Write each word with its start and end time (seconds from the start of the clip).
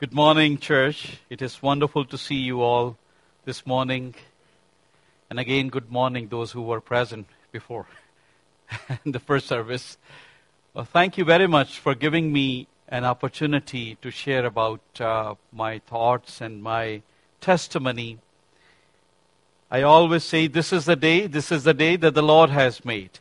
Good 0.00 0.14
morning, 0.14 0.58
church. 0.58 1.18
It 1.28 1.42
is 1.42 1.60
wonderful 1.60 2.04
to 2.04 2.16
see 2.16 2.36
you 2.36 2.62
all 2.62 2.96
this 3.44 3.66
morning. 3.66 4.14
And 5.28 5.40
again, 5.40 5.70
good 5.70 5.90
morning, 5.90 6.28
those 6.28 6.52
who 6.52 6.62
were 6.62 6.80
present 6.80 7.26
before 7.50 7.84
the 9.04 9.18
first 9.18 9.48
service. 9.48 9.98
Well, 10.72 10.84
thank 10.84 11.18
you 11.18 11.24
very 11.24 11.48
much 11.48 11.80
for 11.80 11.96
giving 11.96 12.32
me 12.32 12.68
an 12.88 13.04
opportunity 13.04 13.96
to 14.00 14.12
share 14.12 14.46
about 14.46 14.80
uh, 15.00 15.34
my 15.50 15.80
thoughts 15.80 16.40
and 16.40 16.62
my 16.62 17.02
testimony. 17.40 18.18
I 19.68 19.82
always 19.82 20.22
say, 20.22 20.46
This 20.46 20.72
is 20.72 20.84
the 20.84 20.94
day, 20.94 21.26
this 21.26 21.50
is 21.50 21.64
the 21.64 21.74
day 21.74 21.96
that 21.96 22.14
the 22.14 22.22
Lord 22.22 22.50
has 22.50 22.84
made. 22.84 23.18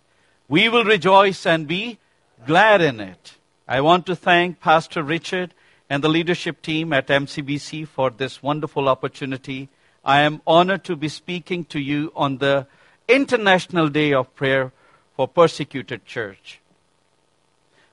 We 0.48 0.70
will 0.70 0.84
rejoice 0.84 1.44
and 1.44 1.68
be 1.68 1.98
glad 2.46 2.82
in 2.82 3.00
it. 3.00 3.34
I 3.68 3.82
want 3.82 4.06
to 4.06 4.16
thank 4.16 4.60
Pastor 4.60 5.02
Richard 5.02 5.56
and 5.90 6.04
the 6.04 6.10
leadership 6.10 6.62
team 6.62 6.92
at 6.92 7.08
MCBC 7.08 7.88
for 7.88 8.10
this 8.10 8.44
wonderful 8.44 8.90
opportunity. 8.90 9.70
I 10.04 10.22
am 10.22 10.42
honored 10.46 10.84
to 10.86 10.96
be 10.96 11.10
speaking 11.10 11.66
to 11.66 11.80
you 11.80 12.12
on 12.16 12.38
the 12.38 12.68
International 13.08 13.88
Day 13.88 14.14
of 14.14 14.34
Prayer 14.36 14.72
for 15.16 15.28
Persecuted 15.28 16.06
Church. 16.06 16.60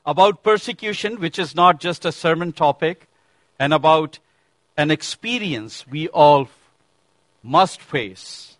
About 0.05 0.43
persecution, 0.43 1.21
which 1.21 1.39
is 1.39 1.55
not 1.55 1.81
just 1.81 2.05
a 2.05 2.13
sermon 2.13 2.53
topic, 2.53 3.07
and 3.59 3.73
about 3.73 4.19
an 4.77 4.91
experience 4.91 5.87
we 5.87 6.09
all 6.09 6.49
must 7.43 7.81
face. 7.81 8.57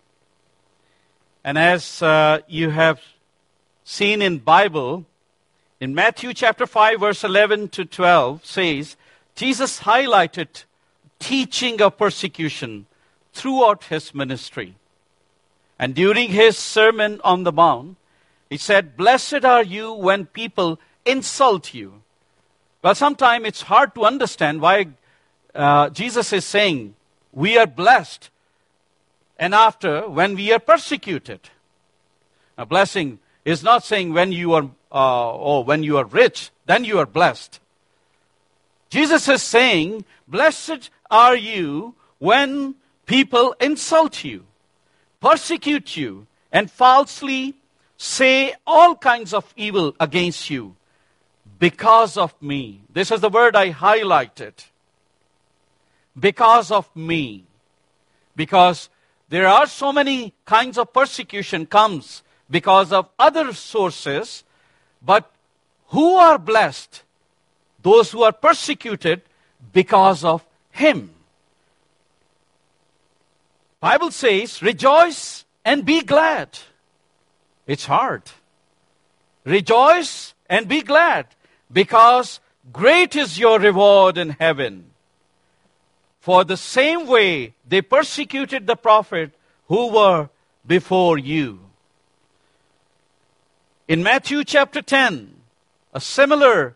And 1.43 1.57
as 1.57 2.01
uh, 2.01 2.39
you 2.47 2.69
have 2.69 3.01
seen 3.83 4.21
in 4.21 4.39
Bible, 4.39 5.05
in 5.79 5.93
Matthew 5.93 6.33
chapter 6.33 6.65
5 6.65 7.01
verse 7.01 7.23
11 7.23 7.69
to 7.69 7.85
12 7.85 8.45
says, 8.45 8.95
Jesus 9.35 9.81
highlighted 9.81 10.63
teaching 11.19 11.81
of 11.81 11.97
persecution 11.97 12.85
throughout 13.33 13.85
his 13.85 14.15
ministry. 14.15 14.75
And 15.77 15.93
during 15.93 16.29
his 16.29 16.57
Sermon 16.57 17.19
on 17.23 17.43
the 17.43 17.51
Mount, 17.51 17.97
he 18.49 18.57
said, 18.57 18.95
Blessed 18.95 19.43
are 19.43 19.63
you 19.63 19.91
when 19.91 20.25
people 20.25 20.79
insult 21.05 21.73
you. 21.73 22.01
Well, 22.81 22.95
sometimes 22.95 23.45
it's 23.47 23.63
hard 23.63 23.93
to 23.95 24.05
understand 24.05 24.61
why 24.61 24.87
uh, 25.53 25.89
Jesus 25.89 26.31
is 26.31 26.45
saying, 26.45 26.95
We 27.33 27.57
are 27.57 27.67
blessed. 27.67 28.29
And 29.37 29.53
after, 29.53 30.07
when 30.07 30.35
we 30.35 30.53
are 30.53 30.59
persecuted. 30.59 31.41
A 32.57 32.65
blessing 32.65 33.19
is 33.43 33.63
not 33.63 33.83
saying 33.83 34.13
when 34.13 34.31
you 34.31 34.53
are, 34.53 34.63
uh, 34.91 35.33
oh, 35.33 35.59
when 35.59 35.83
you 35.83 35.97
are 35.97 36.05
rich, 36.05 36.51
then 36.67 36.85
you 36.85 36.99
are 36.99 37.05
blessed. 37.05 37.59
Jesus 38.95 39.27
is 39.27 39.43
saying, 39.43 40.05
Blessed 40.25 40.89
are 41.11 41.35
you 41.35 41.95
when 42.17 42.75
people 43.05 43.53
insult 43.59 44.23
you, 44.23 44.45
persecute 45.19 45.97
you, 45.97 46.27
and 46.49 46.71
falsely 46.71 47.55
say 47.97 48.55
all 48.65 48.95
kinds 48.95 49.33
of 49.33 49.53
evil 49.57 49.93
against 49.99 50.49
you 50.49 50.77
because 51.59 52.15
of 52.15 52.41
me. 52.41 52.83
This 52.89 53.11
is 53.11 53.19
the 53.19 53.27
word 53.27 53.53
I 53.53 53.73
highlighted. 53.73 54.53
Because 56.17 56.71
of 56.71 56.87
me. 56.95 57.43
Because 58.33 58.87
there 59.27 59.47
are 59.49 59.67
so 59.67 59.91
many 59.91 60.33
kinds 60.45 60.77
of 60.77 60.93
persecution 60.93 61.65
comes 61.65 62.23
because 62.49 62.93
of 62.93 63.09
other 63.19 63.51
sources, 63.51 64.45
but 65.01 65.29
who 65.87 66.15
are 66.15 66.37
blessed? 66.37 67.01
Those 67.85 68.11
who 68.11 68.23
are 68.23 68.31
persecuted 68.31 69.21
because 69.71 70.23
of 70.23 70.43
him. 70.71 71.11
Bible 73.79 74.09
says, 74.09 74.59
rejoice 74.63 75.45
and 75.63 75.85
be 75.85 76.01
glad. 76.01 76.49
It's 77.67 77.85
hard. 77.85 78.23
Rejoice 79.43 80.33
and 80.49 80.67
be 80.67 80.81
glad 80.81 81.27
because 81.71 82.39
great 82.73 83.15
is 83.15 83.37
your 83.37 83.59
reward 83.59 84.17
in 84.17 84.31
heaven. 84.31 84.89
For 86.21 86.43
the 86.43 86.57
same 86.57 87.05
way 87.05 87.53
they 87.67 87.83
persecuted 87.83 88.65
the 88.65 88.75
prophet 88.75 89.31
who 89.67 89.91
were 89.91 90.29
before 90.65 91.19
you. 91.19 91.59
In 93.87 94.01
Matthew 94.01 94.43
chapter 94.43 94.81
10, 94.81 95.35
a 95.93 96.01
similar 96.01 96.74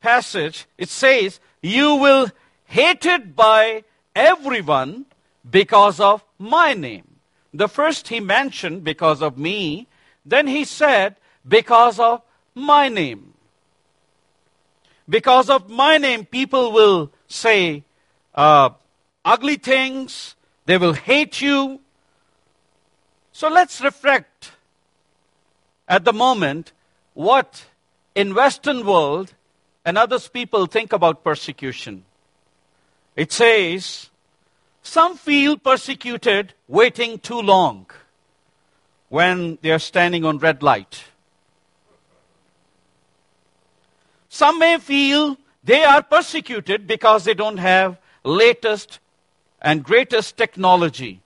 passage, 0.00 0.66
it 0.78 0.88
says, 0.88 1.40
You 1.62 1.96
will 1.96 2.30
hated 2.64 3.34
by 3.34 3.84
everyone 4.14 5.06
because 5.48 6.00
of 6.00 6.24
my 6.38 6.74
name. 6.74 7.06
The 7.52 7.68
first 7.68 8.08
he 8.08 8.20
mentioned 8.20 8.84
because 8.84 9.22
of 9.22 9.36
me, 9.36 9.88
then 10.24 10.46
he 10.46 10.64
said 10.64 11.16
because 11.46 11.98
of 11.98 12.22
my 12.54 12.88
name. 12.88 13.34
Because 15.08 15.50
of 15.50 15.68
my 15.68 15.98
name, 15.98 16.24
people 16.24 16.70
will 16.70 17.10
say 17.26 17.82
uh, 18.34 18.70
ugly 19.24 19.56
things, 19.56 20.36
they 20.66 20.78
will 20.78 20.92
hate 20.92 21.40
you. 21.40 21.80
So 23.32 23.48
let's 23.48 23.80
reflect 23.80 24.52
at 25.88 26.04
the 26.04 26.12
moment 26.12 26.72
what 27.14 27.64
in 28.14 28.34
Western 28.34 28.86
world 28.86 29.34
and 29.84 29.96
others 29.98 30.28
people 30.28 30.66
think 30.66 30.92
about 30.92 31.24
persecution. 31.24 32.04
It 33.16 33.32
says, 33.32 34.10
some 34.82 35.16
feel 35.16 35.56
persecuted 35.56 36.54
waiting 36.68 37.18
too 37.18 37.40
long 37.40 37.86
when 39.08 39.58
they 39.62 39.70
are 39.70 39.78
standing 39.78 40.24
on 40.24 40.38
red 40.38 40.62
light. 40.62 41.04
Some 44.28 44.58
may 44.58 44.78
feel 44.78 45.36
they 45.64 45.82
are 45.84 46.02
persecuted 46.02 46.86
because 46.86 47.24
they 47.24 47.34
don't 47.34 47.58
have 47.58 47.98
latest 48.24 49.00
and 49.60 49.82
greatest 49.82 50.36
technology. 50.36 51.20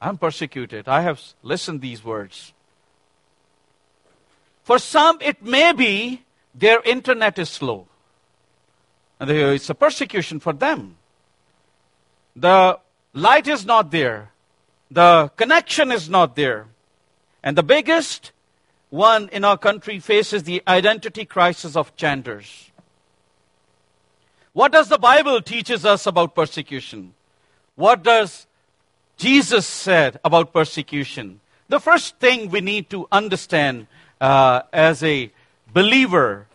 I'm 0.00 0.18
persecuted. 0.18 0.88
I 0.88 1.00
have 1.00 1.20
listened 1.42 1.80
these 1.80 2.04
words. 2.04 2.52
For 4.62 4.78
some, 4.78 5.18
it 5.20 5.42
may 5.42 5.72
be 5.72 6.22
their 6.54 6.82
internet 6.82 7.38
is 7.38 7.48
slow. 7.48 7.86
And 9.22 9.30
it's 9.30 9.70
a 9.70 9.74
persecution 9.76 10.40
for 10.40 10.52
them. 10.52 10.96
The 12.34 12.80
light 13.14 13.46
is 13.46 13.64
not 13.64 13.92
there, 13.92 14.32
the 14.90 15.30
connection 15.36 15.92
is 15.92 16.10
not 16.10 16.34
there. 16.34 16.66
And 17.44 17.56
the 17.56 17.62
biggest 17.62 18.32
one 18.90 19.28
in 19.28 19.44
our 19.44 19.56
country 19.56 20.00
faces 20.00 20.42
the 20.42 20.60
identity 20.66 21.24
crisis 21.24 21.76
of 21.76 21.94
genders. 21.94 22.72
What 24.54 24.72
does 24.72 24.88
the 24.88 24.98
Bible 24.98 25.40
teaches 25.40 25.86
us 25.86 26.04
about 26.04 26.34
persecution? 26.34 27.14
What 27.76 28.02
does 28.02 28.48
Jesus 29.18 29.68
said 29.68 30.18
about 30.24 30.52
persecution? 30.52 31.38
The 31.68 31.78
first 31.78 32.16
thing 32.18 32.50
we 32.50 32.60
need 32.60 32.90
to 32.90 33.06
understand 33.12 33.86
uh, 34.20 34.62
as 34.72 35.04
a 35.04 35.30
believer, 35.72 36.48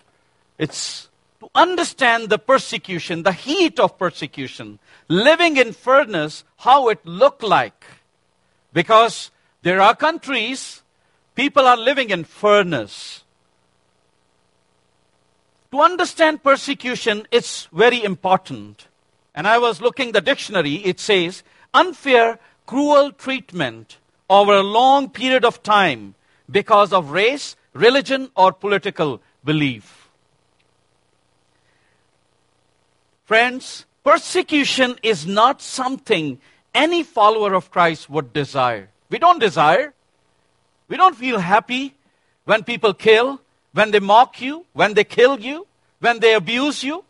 it's 0.58 1.07
to 1.40 1.50
understand 1.54 2.30
the 2.30 2.40
persecution, 2.40 3.24
the 3.24 3.32
heat 3.32 3.80
of 3.80 3.98
persecution, 3.98 4.80
living 5.08 5.58
in 5.58 5.72
furnace, 5.72 6.44
how 6.58 6.90
it 6.90 7.06
looked 7.06 7.44
like. 7.44 7.86
Because 8.74 9.32
there 9.62 9.82
are 9.82 9.96
countries, 9.96 10.82
people 11.36 11.68
are 11.68 11.78
living 11.78 12.10
in 12.10 12.24
furnace. 12.24 13.24
To 15.72 15.82
understand 15.82 16.44
persecution, 16.44 17.28
it's 17.32 17.68
very 17.72 18.04
important. 18.04 18.88
And 19.36 19.48
I 19.48 19.58
was 19.58 19.82
looking 19.82 20.14
the 20.14 20.22
dictionary, 20.22 20.76
it 20.76 21.00
says 21.00 21.44
unfair, 21.74 22.40
cruel 22.66 23.12
treatment 23.12 23.98
over 24.30 24.54
a 24.54 24.64
long 24.64 25.10
period 25.10 25.46
of 25.46 25.62
time 25.64 26.16
because 26.50 26.92
of 26.92 27.12
race, 27.12 27.56
religion, 27.74 28.32
or 28.36 28.52
political 28.52 29.22
belief. 29.44 29.97
Friends, 33.28 33.86
persecution 34.06 34.96
is 35.04 35.28
not 35.28 35.62
something 35.62 36.40
any 36.74 37.04
follower 37.04 37.56
of 37.56 37.70
Christ 37.70 38.10
would 38.10 38.32
desire. 38.32 38.88
We 39.10 39.20
don't 39.20 39.38
desire. 39.38 39.94
We 40.88 40.96
don't 40.96 41.14
feel 41.14 41.40
happy 41.40 41.94
when 42.46 42.64
people 42.64 42.94
kill, 42.94 43.42
when 43.74 43.92
they 43.92 44.00
mock 44.00 44.40
you, 44.40 44.66
when 44.72 44.94
they 44.94 45.04
kill 45.04 45.42
you, 45.42 45.68
when 46.00 46.22
they 46.22 46.36
abuse 46.36 46.86
you, 46.86 47.04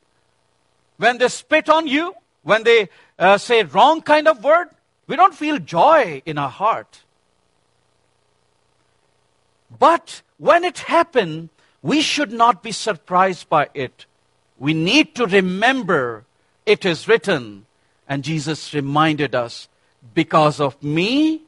when 0.97 1.19
they 1.19 1.27
spit 1.27 1.69
on 1.69 1.85
you, 1.85 2.15
when 2.41 2.63
they 2.63 2.89
uh, 3.19 3.37
say 3.37 3.61
wrong 3.61 4.01
kind 4.01 4.27
of 4.27 4.43
word. 4.43 4.69
We 5.05 5.17
don't 5.17 5.35
feel 5.35 5.59
joy 5.59 6.23
in 6.25 6.39
our 6.39 6.49
heart. 6.49 7.03
But 9.77 10.23
when 10.39 10.63
it 10.63 10.79
happens, 10.79 11.51
we 11.83 12.01
should 12.01 12.31
not 12.31 12.63
be 12.63 12.71
surprised 12.71 13.47
by 13.49 13.69
it 13.75 14.06
we 14.59 14.73
need 14.73 15.15
to 15.15 15.25
remember 15.25 16.25
it 16.65 16.85
is 16.85 17.07
written. 17.07 17.65
And 18.07 18.23
Jesus 18.23 18.73
reminded 18.73 19.35
us, 19.35 19.67
because 20.13 20.59
of 20.59 20.81
me, 20.81 21.41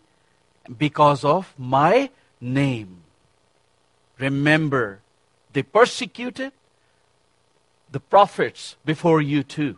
because 0.78 1.24
of 1.24 1.54
my 1.58 2.10
name. 2.42 2.98
Remember, 4.18 5.00
they 5.54 5.64
persecuted 5.64 6.52
the 7.92 8.00
prophets 8.00 8.76
before 8.86 9.22
you 9.22 9.44
too. 9.44 9.78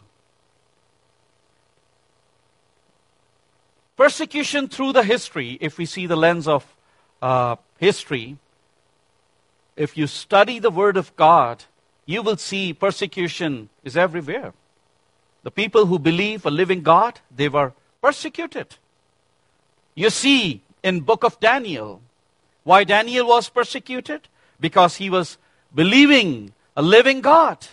Persecution 3.96 4.68
through 4.68 4.94
the 4.94 5.04
history, 5.04 5.58
if 5.62 5.78
we 5.78 5.86
see 5.86 6.08
the 6.08 6.16
lens 6.16 6.48
of 6.48 6.66
uh, 7.22 7.56
history, 7.78 8.38
if 9.76 9.96
you 9.96 10.08
study 10.08 10.58
the 10.58 10.72
Word 10.72 10.98
of 10.98 11.16
God, 11.16 11.64
you 12.12 12.22
will 12.22 12.38
see 12.38 12.74
persecution 12.74 13.70
is 13.84 13.96
everywhere. 13.96 14.54
The 15.44 15.52
people 15.52 15.86
who 15.86 15.98
believe 16.00 16.46
a 16.46 16.52
living 16.52 16.82
God, 16.82 17.20
they 17.36 17.50
were 17.50 17.74
persecuted. 18.02 18.76
You 19.96 20.10
see 20.10 20.62
in 20.84 21.02
book 21.02 21.24
of 21.24 21.40
Daniel 21.40 22.02
why 22.64 22.84
Daniel 22.84 23.28
was 23.28 23.50
persecuted 23.50 24.28
because 24.60 24.96
he 24.98 25.10
was 25.10 25.38
believing 25.74 26.54
a 26.76 26.82
living 26.82 27.22
God 27.22 27.68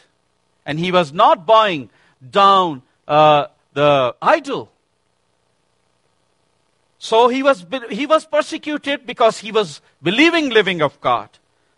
and 0.65 0.79
he 0.79 0.91
was 0.91 1.13
not 1.13 1.47
bowing 1.47 1.91
down 2.31 2.83
uh, 3.07 3.47
the 3.75 4.15
idol. 4.21 4.71
So 6.99 7.29
he 7.29 7.43
was, 7.43 7.65
he 7.91 8.07
was 8.07 8.27
persecuted 8.27 9.07
because 9.07 9.39
he 9.39 9.53
was 9.53 9.81
believing 10.03 10.51
living 10.51 10.83
of 10.83 11.01
God. 11.01 11.29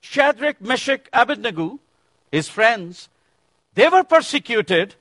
Shadrach, 0.01 0.61
Meshach, 0.61 1.07
Abednego, 1.13 1.79
his 2.31 2.49
friends, 2.49 3.09
they 3.75 3.89
were 3.89 4.05
persecuted 4.05 4.95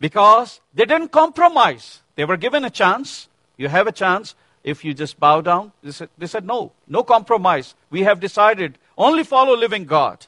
because 0.00 0.60
they 0.74 0.84
didn't 0.84 1.08
compromise. 1.08 2.02
They 2.14 2.24
were 2.24 2.36
given 2.36 2.64
a 2.64 2.70
chance. 2.70 3.28
You 3.56 3.68
have 3.68 3.86
a 3.86 3.92
chance 3.92 4.34
if 4.62 4.84
you 4.84 4.94
just 4.94 5.18
bow 5.18 5.40
down. 5.40 5.72
They 5.82 5.92
said, 5.92 6.08
they 6.18 6.26
said 6.26 6.44
no, 6.44 6.72
no 6.86 7.02
compromise. 7.02 7.74
We 7.90 8.02
have 8.02 8.20
decided 8.20 8.78
only 8.98 9.24
follow 9.24 9.56
living 9.56 9.84
God. 9.84 10.26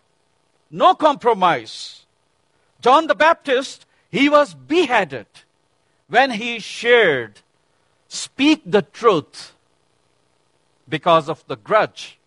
No 0.70 0.94
compromise. 0.94 2.04
John 2.80 3.06
the 3.06 3.14
Baptist, 3.14 3.86
he 4.10 4.28
was 4.28 4.54
beheaded 4.54 5.26
when 6.08 6.30
he 6.30 6.58
shared, 6.58 7.40
speak 8.08 8.62
the 8.64 8.82
truth 8.82 9.52
because 10.88 11.28
of 11.28 11.46
the 11.46 11.56
grudge. 11.56 12.18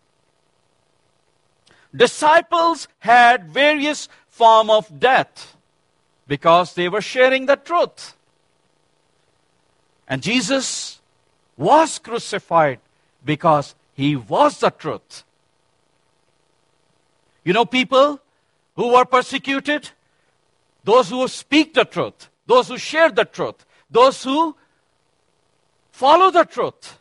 Disciples 1.96 2.88
had 3.00 3.50
various 3.50 4.08
form 4.32 4.70
of 4.70 5.00
death 5.00 5.56
because 6.28 6.74
they 6.74 6.90
were 6.90 7.02
sharing 7.02 7.46
the 7.46 7.58
truth. 7.58 8.16
And 10.08 10.24
Jesus 10.24 11.00
was 11.58 12.00
crucified 12.00 12.80
because 13.24 13.76
he 13.94 14.16
was 14.16 14.60
the 14.60 14.72
truth. 14.72 15.24
You 17.44 17.54
know, 17.54 17.66
people 17.66 18.20
who 18.76 18.94
were 18.94 19.06
persecuted, 19.06 19.90
those 20.84 21.10
who 21.10 21.28
speak 21.28 21.74
the 21.74 21.86
truth, 21.86 22.30
those 22.48 22.70
who 22.70 22.78
share 22.78 23.12
the 23.12 23.26
truth, 23.26 23.66
those 23.90 24.24
who 24.24 24.56
follow 25.92 26.32
the 26.32 26.46
truth, 26.46 26.98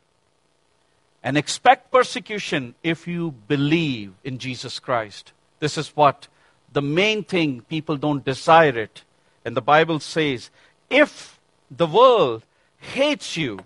and 1.23 1.37
expect 1.37 1.93
persecution 1.93 2.75
if 2.83 3.07
you 3.07 3.33
believe 3.47 4.13
in 4.25 4.39
Jesus 4.39 4.79
Christ. 4.79 5.33
This 5.59 5.79
is 5.79 5.89
what 5.95 6.29
the 6.73 6.83
main 6.83 7.25
thing 7.25 7.63
people 7.63 7.97
don't 7.97 8.25
desire 8.25 8.79
it. 8.79 9.03
And 9.45 9.57
the 9.57 9.63
Bible 9.63 10.01
says, 10.01 10.51
if 10.89 11.39
the 11.71 11.87
world 11.87 12.45
hates 12.79 13.37
you, 13.37 13.61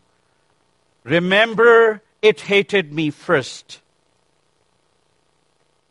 remember 1.05 2.03
it 2.23 2.43
hated 2.43 2.93
me 2.93 3.11
first. 3.11 3.81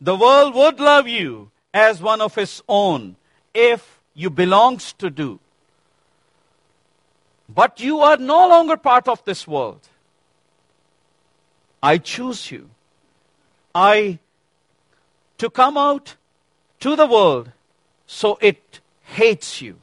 The 0.01 0.15
world 0.15 0.55
would 0.55 0.79
love 0.79 1.07
you 1.07 1.51
as 1.73 2.01
one 2.01 2.21
of 2.21 2.37
its 2.37 2.61
own 2.67 3.15
if 3.53 3.99
you 4.13 4.29
belongs 4.29 4.93
to 4.93 5.09
do. 5.09 5.39
But 7.47 7.79
you 7.79 7.99
are 7.99 8.17
no 8.17 8.47
longer 8.47 8.77
part 8.77 9.07
of 9.07 9.23
this 9.25 9.47
world. 9.47 9.81
I 11.81 11.97
choose 11.97 12.49
you. 12.51 12.69
I 13.75 14.19
to 15.37 15.49
come 15.49 15.77
out 15.77 16.15
to 16.83 16.97
the 16.97 17.07
world 17.07 17.49
so 18.05 18.37
it 18.41 18.81
hates 19.03 19.61
you. 19.61 19.79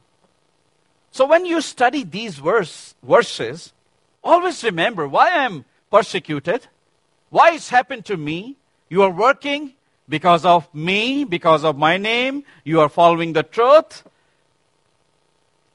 So 1.10 1.24
when 1.24 1.46
you 1.46 1.62
study 1.62 2.04
these 2.04 2.36
verse, 2.36 2.94
verses, 3.02 3.72
always 4.22 4.62
remember 4.62 5.08
why 5.08 5.30
I 5.30 5.44
am 5.46 5.64
persecuted, 5.90 6.66
why 7.30 7.52
it's 7.52 7.70
happened 7.70 8.04
to 8.04 8.18
me. 8.18 8.56
You 8.90 9.02
are 9.02 9.10
working 9.10 9.72
because 10.10 10.44
of 10.44 10.68
me, 10.74 11.24
because 11.24 11.64
of 11.64 11.78
my 11.78 11.96
name. 11.96 12.44
You 12.64 12.80
are 12.80 12.90
following 12.90 13.32
the 13.32 13.44
truth. 13.44 14.04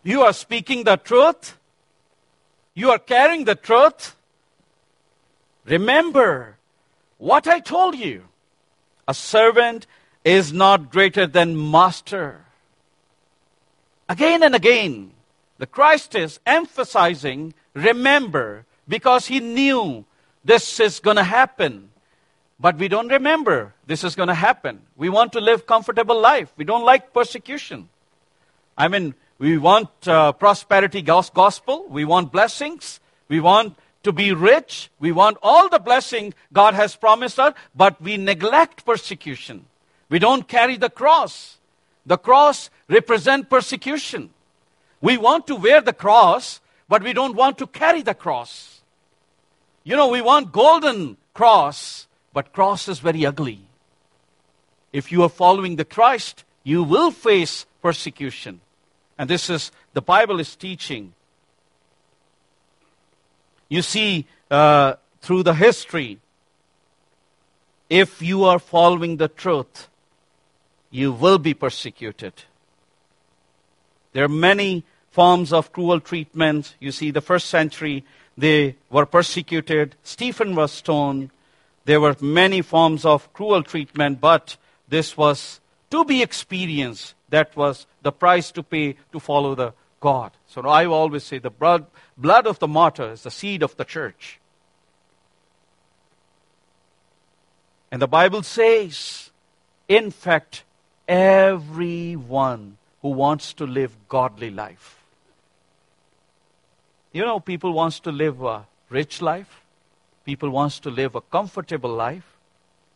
You 0.03 0.21
are 0.21 0.33
speaking 0.33 0.83
the 0.83 0.97
truth. 0.97 1.57
You 2.75 2.91
are 2.91 2.99
carrying 2.99 3.45
the 3.45 3.55
truth. 3.55 4.15
Remember 5.65 6.57
what 7.17 7.47
I 7.47 7.61
told 7.61 7.95
you. 7.95 8.25
A 9.07 9.15
servant 9.15 9.87
is 10.25 10.51
not 10.51 10.91
greater 10.91 11.27
than 11.27 11.71
master. 11.71 12.43
Again 14.09 14.43
and 14.43 14.55
again, 14.55 15.11
the 15.59 15.67
Christ 15.67 16.15
is 16.15 16.39
emphasizing 16.45 17.53
remember 17.73 18.65
because 18.87 19.27
he 19.27 19.39
knew 19.39 20.03
this 20.43 20.79
is 20.79 20.99
going 20.99 21.17
to 21.17 21.23
happen. 21.23 21.89
But 22.59 22.77
we 22.77 22.87
don't 22.87 23.09
remember 23.09 23.73
this 23.85 24.03
is 24.03 24.15
going 24.15 24.27
to 24.27 24.33
happen. 24.33 24.81
We 24.97 25.09
want 25.09 25.33
to 25.33 25.41
live 25.41 25.67
comfortable 25.67 26.19
life. 26.19 26.51
We 26.57 26.65
don't 26.65 26.83
like 26.83 27.13
persecution. 27.13 27.89
I 28.77 28.87
mean, 28.87 29.13
we 29.37 29.57
want 29.57 29.89
uh, 30.07 30.31
prosperity 30.31 31.01
gospel. 31.01 31.85
We 31.89 32.05
want 32.05 32.31
blessings. 32.31 32.99
We 33.27 33.39
want 33.39 33.75
to 34.03 34.11
be 34.11 34.31
rich. 34.31 34.89
We 34.99 35.11
want 35.11 35.37
all 35.43 35.67
the 35.69 35.79
blessing 35.79 36.33
God 36.53 36.73
has 36.73 36.95
promised 36.95 37.39
us, 37.39 37.53
but 37.75 38.01
we 38.01 38.17
neglect 38.17 38.85
persecution. 38.85 39.65
We 40.09 40.19
don't 40.19 40.47
carry 40.47 40.77
the 40.77 40.89
cross. 40.89 41.57
The 42.05 42.17
cross 42.17 42.69
represents 42.87 43.47
persecution. 43.49 44.29
We 45.01 45.17
want 45.17 45.47
to 45.47 45.55
wear 45.55 45.81
the 45.81 45.93
cross, 45.93 46.61
but 46.87 47.03
we 47.03 47.13
don't 47.13 47.35
want 47.35 47.57
to 47.57 47.67
carry 47.67 48.01
the 48.01 48.13
cross. 48.13 48.81
You 49.83 49.95
know, 49.95 50.07
we 50.07 50.21
want 50.21 50.51
golden 50.51 51.17
cross, 51.33 52.07
but 52.33 52.53
cross 52.53 52.87
is 52.87 52.99
very 52.99 53.25
ugly. 53.25 53.61
If 54.93 55.11
you 55.11 55.23
are 55.23 55.29
following 55.29 55.75
the 55.75 55.85
Christ, 55.85 56.43
you 56.63 56.83
will 56.83 57.11
face 57.11 57.65
persecution. 57.81 58.61
And 59.17 59.29
this 59.29 59.49
is, 59.49 59.71
the 59.93 60.01
Bible 60.01 60.39
is 60.39 60.55
teaching. 60.55 61.13
You 63.69 63.81
see, 63.81 64.25
uh, 64.49 64.95
through 65.21 65.43
the 65.43 65.53
history, 65.53 66.19
if 67.89 68.21
you 68.21 68.43
are 68.43 68.59
following 68.59 69.17
the 69.17 69.27
truth, 69.27 69.89
you 70.95 71.11
will 71.11 71.37
be 71.37 71.53
persecuted. 71.53 72.33
There 74.13 74.23
are 74.23 74.29
many 74.29 74.85
forms 75.11 75.51
of 75.51 75.73
cruel 75.73 75.99
treatment. 75.99 76.75
You 76.79 76.93
see, 76.93 77.11
the 77.11 77.19
first 77.19 77.47
century, 77.47 78.05
they 78.37 78.77
were 78.89 79.05
persecuted. 79.05 79.97
Stephen 80.03 80.55
was 80.55 80.71
stoned. 80.71 81.31
There 81.83 81.99
were 81.99 82.15
many 82.21 82.61
forms 82.61 83.03
of 83.03 83.31
cruel 83.33 83.61
treatment, 83.61 84.21
but 84.21 84.55
this 84.87 85.17
was 85.17 85.59
to 85.91 86.05
be 86.05 86.21
experienced. 86.21 87.13
That 87.29 87.55
was 87.57 87.87
the 88.01 88.13
price 88.13 88.51
to 88.51 88.63
pay 88.63 88.95
to 89.11 89.19
follow 89.19 89.53
the 89.53 89.73
God. 89.99 90.31
So 90.47 90.61
I 90.61 90.85
always 90.85 91.25
say 91.25 91.39
the 91.39 91.49
blood, 91.49 91.87
blood 92.15 92.47
of 92.47 92.59
the 92.59 92.67
martyr 92.69 93.11
is 93.11 93.23
the 93.23 93.31
seed 93.31 93.63
of 93.63 93.75
the 93.75 93.83
church. 93.83 94.39
And 97.91 98.01
the 98.01 98.07
Bible 98.07 98.43
says, 98.43 99.31
in 99.89 100.11
fact, 100.11 100.63
everyone 101.07 102.77
who 103.01 103.09
wants 103.09 103.53
to 103.53 103.65
live 103.65 103.95
godly 104.07 104.49
life. 104.49 105.03
You 107.13 107.23
know, 107.25 107.39
people 107.39 107.71
wants 107.71 107.99
to 108.01 108.11
live 108.11 108.41
a 108.41 108.65
rich 108.89 109.21
life. 109.21 109.61
People 110.25 110.49
wants 110.49 110.79
to 110.81 110.89
live 110.89 111.15
a 111.15 111.21
comfortable 111.21 111.93
life. 111.93 112.35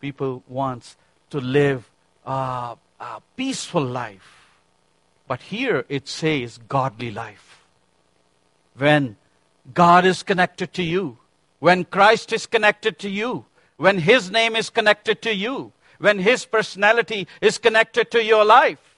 People 0.01 0.43
wants 0.47 0.97
to 1.29 1.39
live 1.39 1.89
a, 2.25 2.75
a 2.99 3.21
peaceful 3.37 3.83
life. 3.83 4.47
But 5.27 5.41
here 5.43 5.85
it 5.89 6.07
says 6.07 6.57
godly 6.57 7.11
life. 7.11 7.63
When 8.75 9.15
God 9.73 10.05
is 10.05 10.23
connected 10.23 10.73
to 10.73 10.83
you, 10.83 11.17
when 11.59 11.83
Christ 11.83 12.33
is 12.33 12.45
connected 12.45 12.97
to 12.99 13.09
you, 13.09 13.45
when 13.77 13.99
His 13.99 14.31
name 14.31 14.55
is 14.55 14.69
connected 14.69 15.21
to 15.21 15.33
you, 15.33 15.71
when 16.00 16.20
His 16.20 16.46
personality 16.46 17.27
is 17.41 17.58
connected 17.58 18.10
to 18.12 18.24
your 18.24 18.44
life. 18.44 18.98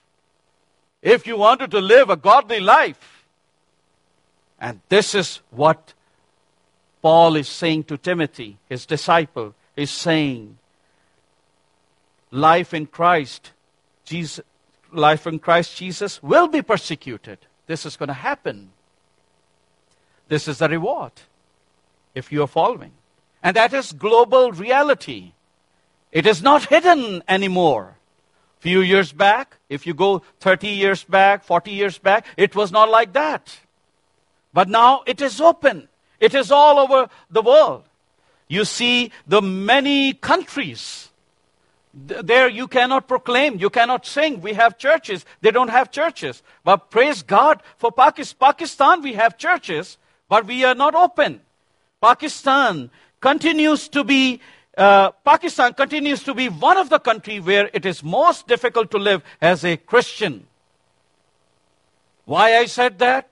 If 1.01 1.27
you 1.27 1.35
wanted 1.35 1.71
to 1.71 1.81
live 1.81 2.09
a 2.09 2.15
godly 2.15 2.59
life, 2.59 3.21
And 4.61 4.79
this 4.89 5.15
is 5.15 5.41
what 5.49 5.95
Paul 7.01 7.35
is 7.35 7.49
saying 7.49 7.85
to 7.85 7.97
Timothy, 7.97 8.59
his 8.69 8.85
disciple, 8.85 9.55
is 9.75 9.89
saying, 9.89 10.59
life 12.29 12.71
in 12.71 12.85
Christ, 12.85 13.53
Jesus, 14.05 14.39
life 14.93 15.25
in 15.25 15.39
Christ 15.39 15.75
Jesus 15.75 16.21
will 16.21 16.47
be 16.47 16.61
persecuted. 16.61 17.39
This 17.65 17.87
is 17.87 17.97
going 17.97 18.07
to 18.07 18.13
happen. 18.13 18.69
This 20.27 20.47
is 20.47 20.59
the 20.59 20.69
reward 20.69 21.13
if 22.13 22.31
you 22.31 22.43
are 22.43 22.47
following. 22.47 22.91
And 23.41 23.55
that 23.55 23.73
is 23.73 23.91
global 23.91 24.51
reality. 24.51 25.33
It 26.11 26.25
is 26.25 26.41
not 26.41 26.65
hidden 26.65 27.23
anymore. 27.27 27.95
Few 28.59 28.81
years 28.81 29.11
back, 29.11 29.57
if 29.69 29.87
you 29.87 29.93
go 29.93 30.21
30 30.39 30.67
years 30.67 31.03
back, 31.03 31.43
40 31.43 31.71
years 31.71 31.97
back, 31.97 32.25
it 32.37 32.55
was 32.55 32.71
not 32.71 32.89
like 32.89 33.13
that. 33.13 33.57
But 34.53 34.69
now 34.69 35.01
it 35.07 35.21
is 35.21 35.41
open. 35.41 35.87
It 36.19 36.35
is 36.35 36.51
all 36.51 36.77
over 36.77 37.09
the 37.29 37.41
world. 37.41 37.83
You 38.47 38.65
see 38.65 39.11
the 39.25 39.41
many 39.41 40.13
countries. 40.13 41.09
There 41.93 42.47
you 42.47 42.67
cannot 42.67 43.07
proclaim, 43.07 43.57
you 43.57 43.69
cannot 43.69 44.05
sing. 44.05 44.41
We 44.41 44.53
have 44.53 44.77
churches. 44.77 45.25
They 45.41 45.51
don't 45.51 45.69
have 45.69 45.89
churches. 45.89 46.43
But 46.63 46.91
praise 46.91 47.23
God 47.23 47.63
for 47.77 47.91
Pakistan, 47.91 49.01
we 49.01 49.13
have 49.13 49.37
churches, 49.37 49.97
but 50.29 50.45
we 50.45 50.63
are 50.63 50.75
not 50.75 50.95
open. 50.95 51.41
Pakistan 52.01 52.91
continues 53.19 53.89
to 53.89 54.03
be 54.03 54.39
uh, 54.81 55.11
Pakistan 55.23 55.73
continues 55.73 56.23
to 56.23 56.33
be 56.33 56.49
one 56.49 56.77
of 56.77 56.89
the 56.89 56.97
countries 56.97 57.43
where 57.43 57.69
it 57.71 57.85
is 57.85 58.03
most 58.03 58.47
difficult 58.47 58.89
to 58.91 58.97
live 58.97 59.21
as 59.39 59.63
a 59.63 59.77
Christian. 59.77 60.47
Why 62.25 62.57
I 62.57 62.65
said 62.65 62.97
that? 62.99 63.29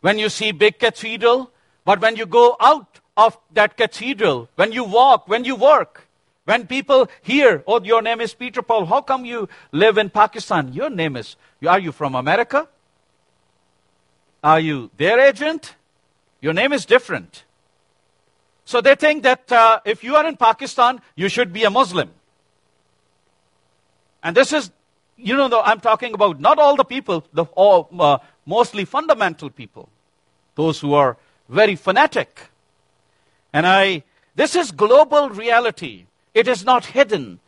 When 0.00 0.18
you 0.18 0.28
see 0.28 0.50
big 0.50 0.78
cathedral, 0.78 1.52
but 1.84 2.00
when 2.00 2.16
you 2.16 2.26
go 2.26 2.56
out 2.58 2.98
of 3.16 3.38
that 3.52 3.76
cathedral, 3.76 4.48
when 4.56 4.72
you 4.72 4.82
walk, 4.82 5.28
when 5.28 5.44
you 5.44 5.54
work, 5.54 6.08
when 6.44 6.66
people 6.66 7.08
hear, 7.22 7.62
oh, 7.66 7.80
your 7.82 8.02
name 8.02 8.20
is 8.20 8.34
Peter 8.34 8.62
Paul, 8.62 8.86
how 8.86 9.02
come 9.02 9.24
you 9.24 9.48
live 9.70 9.98
in 9.98 10.10
Pakistan? 10.10 10.72
Your 10.72 10.90
name 10.90 11.16
is, 11.16 11.36
are 11.66 11.78
you 11.78 11.92
from 11.92 12.14
America? 12.16 12.66
Are 14.42 14.58
you 14.58 14.90
their 14.96 15.20
agent? 15.20 15.76
Your 16.40 16.54
name 16.54 16.72
is 16.72 16.86
different. 16.86 17.44
So 18.70 18.80
they 18.80 18.94
think 18.94 19.24
that 19.24 19.50
uh, 19.50 19.80
if 19.84 20.04
you 20.04 20.14
are 20.14 20.24
in 20.24 20.36
Pakistan, 20.36 21.00
you 21.16 21.28
should 21.28 21.52
be 21.52 21.64
a 21.64 21.70
Muslim. 21.70 22.08
And 24.22 24.36
this 24.36 24.52
is, 24.52 24.70
you 25.16 25.36
know, 25.36 25.60
I'm 25.64 25.80
talking 25.80 26.14
about 26.14 26.38
not 26.38 26.60
all 26.60 26.76
the 26.76 26.84
people, 26.84 27.24
the 27.32 27.46
all, 27.56 27.88
uh, 27.98 28.18
mostly 28.46 28.84
fundamental 28.84 29.50
people, 29.50 29.88
those 30.54 30.78
who 30.78 30.94
are 30.94 31.16
very 31.48 31.74
fanatic. 31.74 32.42
And 33.52 33.66
I, 33.66 34.04
this 34.36 34.54
is 34.54 34.70
global 34.70 35.30
reality. 35.30 36.06
It 36.32 36.46
is 36.46 36.64
not 36.64 36.86
hidden. 36.86 37.40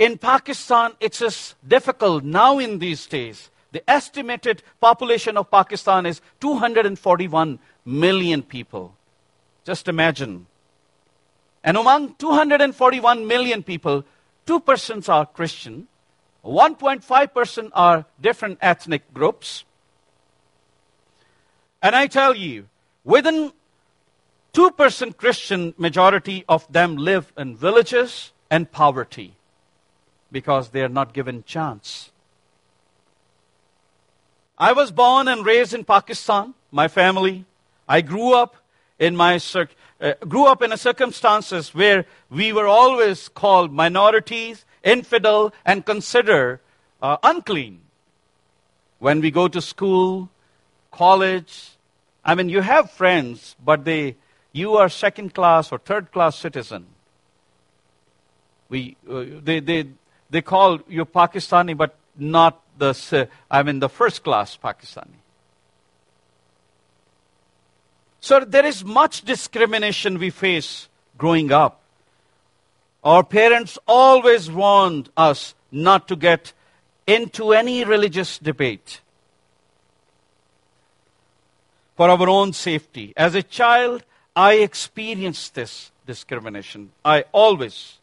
In 0.00 0.18
Pakistan, 0.18 0.94
it's 0.98 1.22
as 1.22 1.54
difficult 1.64 2.24
now 2.24 2.58
in 2.58 2.80
these 2.80 3.06
days. 3.06 3.50
The 3.70 3.88
estimated 3.88 4.64
population 4.80 5.36
of 5.36 5.48
Pakistan 5.48 6.06
is 6.06 6.20
241 6.40 7.60
million 7.84 8.42
people. 8.42 8.96
Just 9.64 9.88
imagine. 9.88 10.46
And 11.62 11.76
among 11.76 12.14
241 12.14 13.26
million 13.26 13.62
people, 13.62 14.04
2% 14.46 15.08
are 15.08 15.26
Christian, 15.26 15.86
1.5% 16.44 17.70
are 17.74 18.06
different 18.20 18.58
ethnic 18.62 19.12
groups. 19.12 19.64
And 21.82 21.94
I 21.94 22.06
tell 22.06 22.34
you, 22.34 22.66
within 23.04 23.52
2% 24.54 25.16
Christian, 25.16 25.74
majority 25.76 26.44
of 26.48 26.70
them 26.72 26.96
live 26.96 27.32
in 27.36 27.56
villages 27.56 28.32
and 28.50 28.70
poverty 28.70 29.34
because 30.32 30.70
they 30.70 30.82
are 30.82 30.88
not 30.88 31.12
given 31.12 31.44
chance. 31.44 32.10
I 34.58 34.72
was 34.72 34.90
born 34.90 35.28
and 35.28 35.44
raised 35.44 35.72
in 35.72 35.84
Pakistan, 35.84 36.54
my 36.70 36.88
family. 36.88 37.44
I 37.88 38.00
grew 38.00 38.34
up 38.34 38.56
in 39.00 39.16
my 39.16 39.40
uh, 40.00 40.12
grew 40.28 40.46
up 40.46 40.62
in 40.62 40.72
a 40.72 40.76
circumstances 40.76 41.74
where 41.74 42.04
we 42.30 42.52
were 42.52 42.68
always 42.68 43.28
called 43.28 43.72
minorities, 43.72 44.64
infidel, 44.84 45.52
and 45.64 45.84
considered 45.84 46.60
uh, 47.02 47.16
unclean. 47.24 47.80
When 49.00 49.20
we 49.20 49.30
go 49.30 49.48
to 49.48 49.60
school, 49.60 50.28
college, 50.92 51.70
I 52.24 52.34
mean, 52.34 52.50
you 52.50 52.60
have 52.60 52.90
friends, 52.90 53.56
but 53.64 53.84
they 53.84 54.16
you 54.52 54.76
are 54.76 54.88
second 54.88 55.34
class 55.34 55.72
or 55.72 55.78
third 55.78 56.12
class 56.12 56.36
citizen. 56.38 56.86
We, 58.68 58.96
uh, 59.08 59.24
they, 59.42 59.60
they, 59.60 59.86
they 60.28 60.42
call 60.42 60.80
you 60.88 61.04
Pakistani, 61.04 61.76
but 61.76 61.96
not 62.18 62.60
the, 62.78 63.28
I 63.50 63.62
mean, 63.62 63.78
the 63.78 63.88
first 63.88 64.22
class 64.24 64.56
Pakistani. 64.56 65.19
So 68.20 68.40
there 68.40 68.66
is 68.66 68.84
much 68.84 69.22
discrimination 69.22 70.18
we 70.18 70.30
face 70.30 70.88
growing 71.16 71.52
up. 71.52 71.80
Our 73.02 73.24
parents 73.24 73.78
always 73.86 74.50
warned 74.50 75.08
us 75.16 75.54
not 75.72 76.06
to 76.08 76.16
get 76.16 76.52
into 77.06 77.52
any 77.52 77.84
religious 77.84 78.38
debate 78.38 79.00
for 81.96 82.10
our 82.10 82.28
own 82.28 82.52
safety. 82.52 83.12
As 83.16 83.34
a 83.34 83.42
child, 83.42 84.04
I 84.36 84.54
experienced 84.54 85.54
this 85.54 85.90
discrimination. 86.06 86.92
I 87.04 87.24
always. 87.32 87.98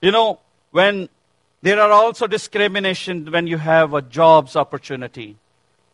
You 0.00 0.10
know, 0.10 0.40
when 0.70 1.08
there 1.62 1.80
are 1.80 1.92
also 1.92 2.26
discrimination 2.26 3.30
when 3.30 3.46
you 3.46 3.56
have 3.56 3.94
a 3.94 4.02
jobs 4.02 4.56
opportunity. 4.56 5.36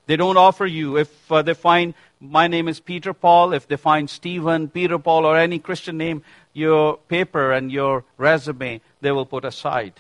They 0.09 0.17
don't 0.17 0.39
offer 0.39 0.65
you, 0.65 0.97
if 0.97 1.31
uh, 1.31 1.43
they 1.43 1.53
find 1.53 1.93
my 2.19 2.49
name 2.49 2.67
is 2.67 2.81
Peter 2.81 3.13
Paul, 3.13 3.53
if 3.53 3.69
they 3.69 3.77
find 3.77 4.09
Stephen, 4.09 4.71
Peter 4.71 4.99
Paul, 4.99 5.27
or 5.27 5.37
any 5.37 5.59
Christian 5.59 5.99
name, 5.99 6.23
your 6.55 6.97
paper 7.09 7.53
and 7.53 7.71
your 7.71 8.05
resume, 8.17 8.81
they 9.03 9.13
will 9.13 9.27
put 9.27 9.45
aside. 9.45 9.93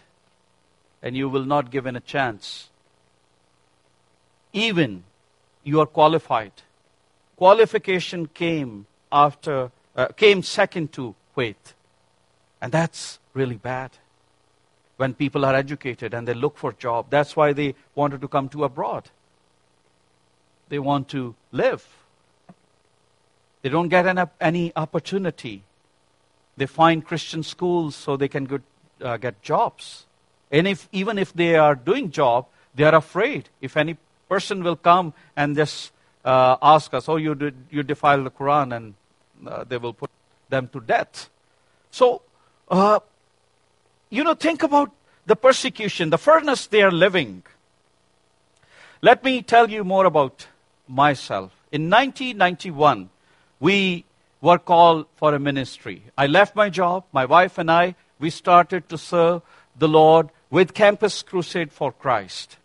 And 1.03 1.15
you 1.15 1.29
will 1.29 1.45
not 1.45 1.71
given 1.71 1.95
a 1.95 2.00
chance. 2.00 2.71
Even 4.55 5.05
you 5.62 5.79
are 5.79 5.87
qualified. 5.87 6.53
Qualification 7.37 8.29
came 8.29 8.87
after, 9.12 9.71
uh, 9.95 10.07
came 10.17 10.43
second 10.43 10.91
to 10.95 11.15
faith. 11.35 11.75
And 12.62 12.73
that's 12.73 13.19
really 13.35 13.59
bad 13.59 13.91
when 14.97 15.12
people 15.12 15.45
are 15.45 15.55
educated 15.55 16.15
and 16.15 16.27
they 16.27 16.33
look 16.33 16.57
for 16.57 16.73
job. 16.73 17.09
That's 17.11 17.37
why 17.37 17.53
they 17.53 17.75
wanted 17.95 18.23
to 18.23 18.29
come 18.29 18.49
to 18.49 18.65
abroad. 18.65 19.11
They 20.69 20.79
want 20.79 21.09
to 21.09 21.35
live. 21.53 21.87
They 23.63 23.69
don't 23.69 23.89
get 23.89 24.07
an, 24.07 24.29
any 24.41 24.73
opportunity. 24.77 25.63
They 26.57 26.67
find 26.67 27.05
Christian 27.05 27.43
schools 27.43 27.97
so 27.97 28.17
they 28.17 28.29
can 28.29 28.45
get, 28.45 28.63
uh, 29.01 29.17
get 29.17 29.43
jobs. 29.43 30.07
And 30.51 30.67
if, 30.67 30.89
even 30.93 31.19
if 31.19 31.33
they 31.33 31.57
are 31.57 31.75
doing 31.75 32.11
job, 32.11 32.47
they 32.75 32.85
are 32.85 32.95
afraid. 32.95 33.49
If 33.61 33.77
any 33.77 33.97
person 34.29 34.63
will 34.63 34.77
come 34.77 35.15
and 35.37 35.57
just 35.57 35.93
uh, 36.25 36.57
ask 36.63 36.93
us, 36.95 37.09
oh, 37.09 37.17
you, 37.17 37.35
did, 37.35 37.55
you 37.71 37.83
defile 37.83 38.23
the 38.23 38.31
Quran, 38.31 38.77
and 38.77 38.95
uh, 39.47 39.65
they 39.65 39.77
will 39.77 39.93
put 39.93 40.11
them 40.49 40.69
to 40.69 40.81
death. 40.81 41.31
So, 41.91 42.23
uh, 42.71 43.01
you 44.11 44.25
know, 44.25 44.35
think 44.35 44.63
about 44.63 44.93
the 45.27 45.37
persecution, 45.37 46.11
the 46.11 46.19
furnace 46.19 46.67
they 46.67 46.83
are 46.83 46.91
living. 46.91 47.43
Let 49.03 49.23
me 49.23 49.43
tell 49.43 49.71
you 49.71 49.85
more 49.85 50.07
about 50.07 50.47
myself. 50.88 51.52
In 51.71 51.90
1991, 51.90 53.11
we 53.61 54.04
were 54.40 54.59
called 54.59 55.07
for 55.16 55.35
a 55.35 55.38
ministry. 55.38 56.02
I 56.16 56.26
left 56.26 56.57
my 56.57 56.71
job, 56.71 57.04
my 57.12 57.25
wife 57.25 57.59
and 57.59 57.71
I, 57.71 57.95
we 58.18 58.30
started 58.30 58.88
to 58.88 58.99
serve 58.99 59.42
the 59.78 59.88
Lord 59.88 60.30
with 60.50 60.75
Campus 60.75 61.23
Crusade 61.23 61.73
for 61.73 61.92
Christ. 61.92 62.57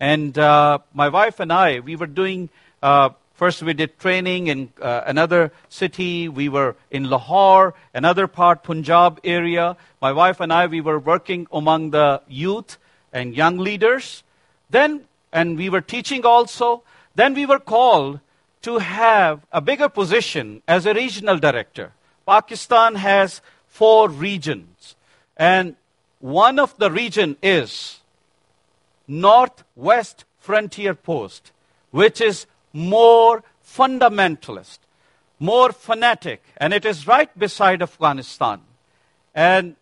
And 0.00 0.36
uh, 0.38 0.78
my 0.94 1.08
wife 1.08 1.40
and 1.40 1.52
I, 1.52 1.80
we 1.80 1.96
were 1.96 2.06
doing 2.06 2.48
uh, 2.82 3.10
First, 3.42 3.60
we 3.64 3.72
did 3.72 3.98
training 3.98 4.46
in 4.46 4.72
uh, 4.80 5.02
another 5.04 5.50
city. 5.68 6.28
We 6.28 6.48
were 6.48 6.76
in 6.92 7.10
Lahore, 7.10 7.74
another 7.92 8.28
part, 8.28 8.62
Punjab 8.62 9.18
area. 9.24 9.76
My 10.00 10.12
wife 10.12 10.38
and 10.38 10.52
I, 10.52 10.68
we 10.68 10.80
were 10.80 11.00
working 11.00 11.48
among 11.50 11.90
the 11.90 12.22
youth 12.28 12.78
and 13.12 13.34
young 13.34 13.58
leaders. 13.58 14.22
Then, 14.70 15.06
and 15.32 15.58
we 15.58 15.70
were 15.70 15.80
teaching 15.80 16.24
also. 16.24 16.84
Then 17.14 17.34
we 17.34 17.46
were 17.46 17.58
called 17.58 18.20
to 18.62 18.78
have 18.78 19.44
a 19.52 19.60
bigger 19.60 19.88
position 19.88 20.62
as 20.66 20.86
a 20.86 20.94
regional 20.94 21.38
director. 21.38 21.92
Pakistan 22.26 22.94
has 22.94 23.40
four 23.66 24.08
regions, 24.08 24.96
and 25.36 25.76
one 26.20 26.58
of 26.58 26.76
the 26.78 26.90
region 26.90 27.36
is 27.42 28.00
Northwest 29.08 30.24
Frontier 30.38 30.94
Post, 30.94 31.50
which 31.90 32.20
is 32.20 32.46
more 32.72 33.42
fundamentalist, 33.64 34.78
more 35.38 35.72
fanatic, 35.72 36.42
and 36.56 36.72
it 36.72 36.84
is 36.84 37.06
right 37.06 37.36
beside 37.38 37.82
Afghanistan. 37.82 38.60
And 39.34 39.76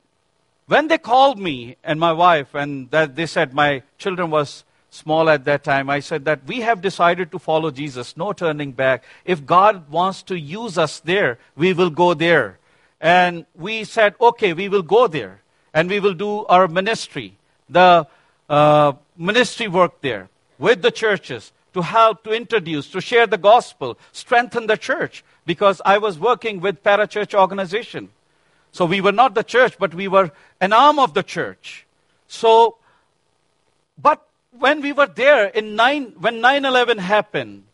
when 0.66 0.88
they 0.88 0.98
called 0.98 1.38
me 1.38 1.76
and 1.84 2.00
my 2.00 2.12
wife, 2.12 2.54
and 2.54 2.90
that 2.90 3.16
they 3.16 3.26
said 3.26 3.52
my 3.52 3.82
children 3.98 4.30
was 4.30 4.64
small 4.90 5.30
at 5.30 5.44
that 5.44 5.64
time, 5.64 5.88
I 5.88 6.00
said 6.00 6.24
that 6.26 6.46
we 6.46 6.60
have 6.60 6.82
decided 6.82 7.30
to 7.32 7.38
follow 7.38 7.70
Jesus, 7.70 8.16
no 8.16 8.32
turning 8.32 8.72
back. 8.72 9.04
If 9.24 9.46
God 9.46 9.88
wants 9.90 10.22
to 10.24 10.38
use 10.38 10.76
us 10.76 11.00
there, 11.00 11.38
we 11.56 11.72
will 11.72 11.90
go 11.90 12.14
there. 12.14 12.58
And 13.00 13.46
we 13.54 13.84
said, 13.84 14.14
okay, 14.20 14.52
we 14.52 14.68
will 14.68 14.82
go 14.82 15.06
there 15.06 15.40
and 15.72 15.88
we 15.88 16.00
will 16.00 16.14
do 16.14 16.44
our 16.46 16.68
ministry, 16.68 17.36
the 17.68 18.06
uh, 18.48 18.92
ministry 19.16 19.68
work 19.68 20.00
there 20.00 20.28
with 20.58 20.82
the 20.82 20.90
churches 20.90 21.52
to 21.72 21.82
help, 21.82 22.24
to 22.24 22.32
introduce, 22.32 22.88
to 22.90 23.00
share 23.00 23.26
the 23.26 23.38
gospel, 23.38 23.96
strengthen 24.12 24.66
the 24.66 24.76
church, 24.76 25.24
because 25.46 25.80
I 25.84 25.98
was 25.98 26.18
working 26.18 26.60
with 26.60 26.82
parachurch 26.82 27.32
organization. 27.32 28.10
So 28.72 28.84
we 28.84 29.00
were 29.00 29.12
not 29.12 29.34
the 29.34 29.44
church, 29.44 29.78
but 29.78 29.94
we 29.94 30.08
were 30.08 30.30
an 30.60 30.72
arm 30.72 30.98
of 30.98 31.14
the 31.14 31.22
church. 31.22 31.86
So, 32.26 32.76
but 33.96 34.26
when 34.58 34.80
we 34.80 34.92
were 34.92 35.06
there 35.06 35.46
in 35.46 35.76
nine, 35.76 36.14
when 36.18 36.40
9-11 36.40 36.98
happened, 36.98 37.64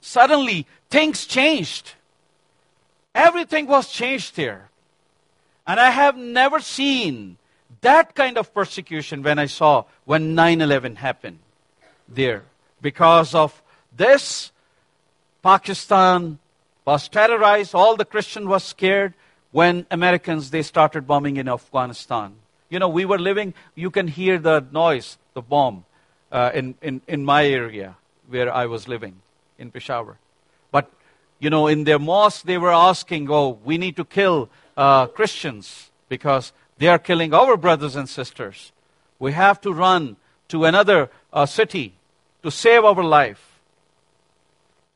suddenly 0.00 0.66
things 0.88 1.26
changed. 1.26 1.94
Everything 3.14 3.66
was 3.66 3.90
changed 3.90 4.36
there. 4.36 4.70
And 5.66 5.78
I 5.78 5.90
have 5.90 6.16
never 6.16 6.60
seen 6.60 7.36
that 7.82 8.14
kind 8.14 8.36
of 8.36 8.52
persecution 8.52 9.22
when 9.22 9.38
I 9.38 9.46
saw 9.46 9.84
when 10.04 10.34
9 10.34 10.60
11 10.60 10.96
happened 10.96 11.38
there. 12.08 12.44
Because 12.80 13.34
of 13.34 13.62
this, 13.96 14.52
Pakistan 15.42 16.38
was 16.84 17.08
terrorized, 17.08 17.74
all 17.74 17.96
the 17.96 18.04
Christians 18.04 18.46
were 18.46 18.58
scared 18.58 19.14
when 19.52 19.86
Americans 19.90 20.50
they 20.50 20.62
started 20.62 21.06
bombing 21.06 21.36
in 21.36 21.48
Afghanistan. 21.48 22.34
You 22.68 22.78
know, 22.78 22.88
we 22.88 23.04
were 23.04 23.18
living, 23.18 23.54
you 23.74 23.90
can 23.90 24.08
hear 24.08 24.38
the 24.38 24.64
noise, 24.70 25.18
the 25.40 25.48
bomb, 25.48 25.84
uh, 26.30 26.50
in, 26.54 26.74
in, 26.82 27.00
in 27.08 27.24
my 27.24 27.46
area 27.46 27.96
where 28.28 28.52
I 28.52 28.66
was 28.66 28.86
living, 28.86 29.16
in 29.58 29.70
Peshawar. 29.70 30.16
But, 30.70 30.90
you 31.38 31.50
know, 31.50 31.66
in 31.66 31.84
their 31.84 31.98
mosque, 31.98 32.44
they 32.44 32.58
were 32.58 32.72
asking, 32.72 33.30
oh, 33.30 33.58
we 33.64 33.78
need 33.78 33.96
to 33.96 34.04
kill 34.04 34.48
uh, 34.76 35.06
Christians 35.06 35.90
because 36.08 36.52
they 36.78 36.88
are 36.88 36.98
killing 36.98 37.32
our 37.34 37.56
brothers 37.56 37.96
and 37.96 38.08
sisters. 38.08 38.72
We 39.18 39.32
have 39.32 39.60
to 39.62 39.72
run 39.72 40.16
to 40.48 40.64
another 40.64 41.10
uh, 41.32 41.46
city 41.46 41.94
to 42.42 42.50
save 42.50 42.84
our 42.84 43.02
life. 43.02 43.60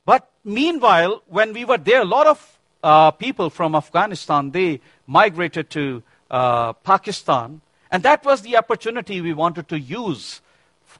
But 0.04 0.28
meanwhile, 0.44 1.22
when 1.28 1.52
we 1.52 1.64
were 1.64 1.78
there, 1.78 2.02
a 2.02 2.04
lot 2.18 2.26
of 2.26 2.58
uh, 2.82 3.10
people 3.12 3.48
from 3.50 3.74
Afghanistan 3.74 4.50
they 4.50 4.80
migrated 5.06 5.70
to 5.70 6.02
uh, 6.30 6.72
Pakistan, 6.84 7.60
and 7.94 8.02
that 8.02 8.24
was 8.24 8.42
the 8.42 8.56
opportunity 8.56 9.20
we 9.20 9.32
wanted 9.32 9.68
to 9.68 9.78
use 9.78 10.40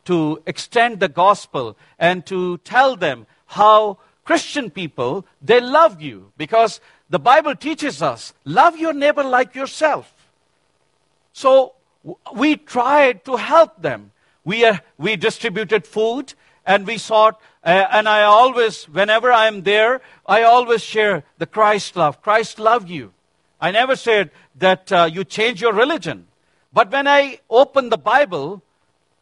to 0.05 0.41
extend 0.47 1.01
the 1.01 1.09
gospel 1.09 1.77
and 1.99 2.25
to 2.27 2.59
tell 2.59 2.95
them 2.95 3.27
how 3.47 3.99
Christian 4.25 4.71
people 4.71 5.27
they 5.43 5.61
love 5.61 6.01
you 6.01 6.31
because 6.37 6.81
the 7.11 7.19
Bible 7.19 7.57
teaches 7.57 8.01
us 8.01 8.33
love 8.45 8.79
your 8.79 8.93
neighbor 8.93 9.25
like 9.25 9.57
yourself. 9.57 10.15
So 11.33 11.73
we 12.33 12.55
tried 12.55 13.25
to 13.25 13.35
help 13.39 13.83
them. 13.83 14.13
We, 14.45 14.65
uh, 14.65 14.77
we 14.97 15.17
distributed 15.17 15.89
food 15.89 16.35
and 16.65 16.87
we 16.87 16.99
sought, 16.99 17.41
uh, 17.65 17.87
and 17.91 18.09
I 18.09 18.23
always, 18.23 18.85
whenever 18.85 19.33
I'm 19.33 19.65
there, 19.65 20.01
I 20.27 20.45
always 20.45 20.85
share 20.85 21.25
the 21.39 21.47
Christ 21.47 21.97
love. 21.97 22.23
Christ 22.23 22.61
loved 22.61 22.89
you. 22.89 23.13
I 23.61 23.73
never 23.73 23.97
said 23.97 24.31
that 24.55 24.93
uh, 24.93 25.11
you 25.13 25.25
change 25.25 25.61
your 25.61 25.73
religion. 25.73 26.29
But 26.75 26.91
when 26.91 27.07
I 27.07 27.39
open 27.49 27.89
the 27.89 27.97
Bible, 27.97 28.61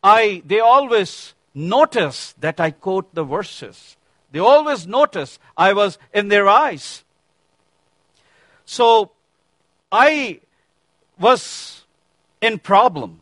I, 0.02 0.42
they 0.46 0.58
always 0.58 1.34
notice 1.54 2.34
that 2.40 2.58
I 2.58 2.70
quote 2.70 3.14
the 3.14 3.24
verses. 3.24 3.98
They 4.32 4.38
always 4.38 4.86
notice 4.86 5.38
I 5.54 5.74
was 5.74 5.98
in 6.14 6.28
their 6.28 6.48
eyes. 6.48 7.04
So 8.64 9.12
I 9.92 10.40
was 11.18 11.84
in 12.40 12.58
problem 12.58 13.20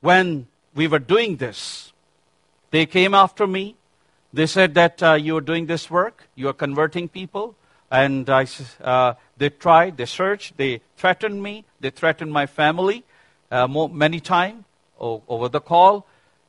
when 0.00 0.46
we 0.74 0.88
were 0.88 0.98
doing 0.98 1.36
this. 1.36 1.92
They 2.70 2.86
came 2.86 3.14
after 3.14 3.46
me. 3.46 3.76
They 4.32 4.46
said 4.46 4.72
that 4.74 5.02
uh, 5.02 5.12
you 5.14 5.36
are 5.36 5.42
doing 5.42 5.66
this 5.66 5.90
work, 5.90 6.28
you 6.34 6.48
are 6.48 6.54
converting 6.54 7.08
people. 7.08 7.54
And 7.90 8.28
I, 8.28 8.46
uh, 8.82 9.14
they 9.36 9.50
tried, 9.50 9.96
they 9.96 10.06
searched, 10.06 10.56
they 10.56 10.80
threatened 10.96 11.42
me, 11.42 11.64
they 11.80 11.90
threatened 11.90 12.32
my 12.32 12.46
family 12.46 13.04
uh, 13.50 13.68
more, 13.68 13.88
many 13.88 14.20
times 14.20 14.64
over 14.98 15.48
the 15.48 15.60
call. 15.60 16.06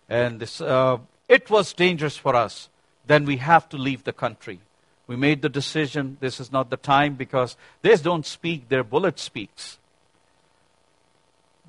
And 0.09 0.39
this, 0.39 0.61
uh, 0.61 0.97
it 1.27 1.49
was 1.49 1.73
dangerous 1.73 2.17
for 2.17 2.35
us. 2.35 2.69
Then 3.05 3.25
we 3.25 3.37
have 3.37 3.69
to 3.69 3.77
leave 3.77 4.03
the 4.03 4.13
country. 4.13 4.59
We 5.05 5.15
made 5.15 5.41
the 5.41 5.49
decision 5.49 6.17
this 6.19 6.39
is 6.39 6.51
not 6.51 6.69
the 6.69 6.77
time 6.77 7.15
because 7.15 7.55
they 7.81 7.95
don't 7.97 8.25
speak, 8.25 8.69
their 8.69 8.83
bullet 8.83 9.19
speaks 9.19 9.77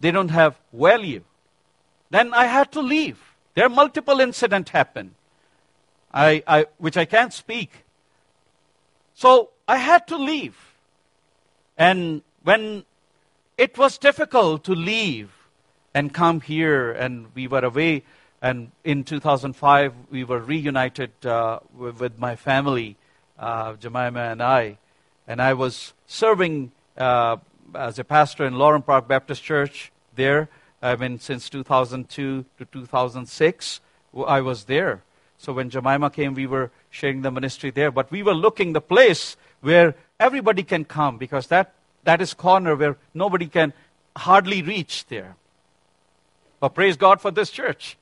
they 0.00 0.10
don't 0.10 0.30
have 0.30 0.58
value. 0.72 1.22
Then 2.10 2.32
I 2.32 2.46
had 2.46 2.72
to 2.72 2.80
leave. 2.80 3.18
There 3.54 3.66
are 3.66 3.70
multiple 3.70 4.20
incidents 4.20 4.70
happened, 4.70 5.14
I, 6.12 6.42
I, 6.46 6.66
which 6.78 6.96
I 6.96 7.04
can't 7.04 7.32
speak. 7.32 7.84
So 9.14 9.50
I 9.68 9.76
had 9.76 10.08
to 10.08 10.16
leave. 10.16 10.56
And 11.76 12.22
when 12.42 12.84
it 13.58 13.76
was 13.76 13.98
difficult 13.98 14.64
to 14.64 14.72
leave 14.74 15.30
and 15.94 16.12
come 16.12 16.40
here, 16.40 16.90
and 16.90 17.26
we 17.34 17.46
were 17.46 17.64
away, 17.64 18.02
and 18.40 18.70
in 18.82 19.04
2005 19.04 19.92
we 20.10 20.24
were 20.24 20.38
reunited 20.38 21.10
uh, 21.24 21.58
with, 21.76 22.00
with, 22.00 22.18
my 22.18 22.34
family, 22.34 22.96
uh, 23.38 23.74
Jemima 23.74 24.20
and 24.20 24.42
I, 24.42 24.78
and 25.26 25.42
I 25.42 25.52
was 25.52 25.92
serving 26.06 26.72
uh, 26.96 27.36
as 27.74 27.98
a 27.98 28.04
pastor 28.04 28.46
in 28.46 28.54
Lauren 28.54 28.80
Park 28.80 29.06
Baptist 29.06 29.42
Church 29.42 29.92
there. 30.14 30.48
I 30.80 30.96
mean, 30.96 31.18
since 31.20 31.50
2002 31.50 32.44
to 32.58 32.64
2006, 32.64 33.80
I 34.26 34.40
was 34.40 34.64
there. 34.64 35.02
So 35.36 35.52
when 35.52 35.70
Jemima 35.70 36.10
came, 36.10 36.34
we 36.34 36.46
were 36.46 36.70
sharing 36.90 37.22
the 37.22 37.30
ministry 37.30 37.70
there. 37.70 37.90
But 37.90 38.10
we 38.10 38.22
were 38.22 38.34
looking 38.34 38.72
the 38.72 38.80
place 38.80 39.36
where 39.60 39.94
everybody 40.18 40.62
can 40.62 40.84
come 40.84 41.18
because 41.18 41.48
that, 41.48 41.74
that 42.04 42.20
is 42.20 42.34
corner 42.34 42.76
where 42.76 42.96
nobody 43.14 43.46
can 43.46 43.72
hardly 44.16 44.62
reach 44.62 45.06
there. 45.06 45.36
But 46.60 46.70
praise 46.70 46.96
God 46.96 47.20
for 47.20 47.30
this 47.30 47.50
church. 47.50 47.96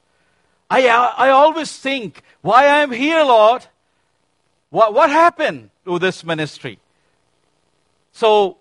I, 0.71 0.89
uh, 0.89 1.13
I 1.17 1.31
always 1.31 1.77
think, 1.77 2.23
why 2.41 2.67
I'm 2.67 2.91
here, 2.91 3.23
Lord? 3.23 3.67
What, 4.71 4.95
what 4.95 5.11
happened 5.11 5.71
to 5.85 5.99
this 5.99 6.25
ministry? 6.25 6.79
So 8.13 8.59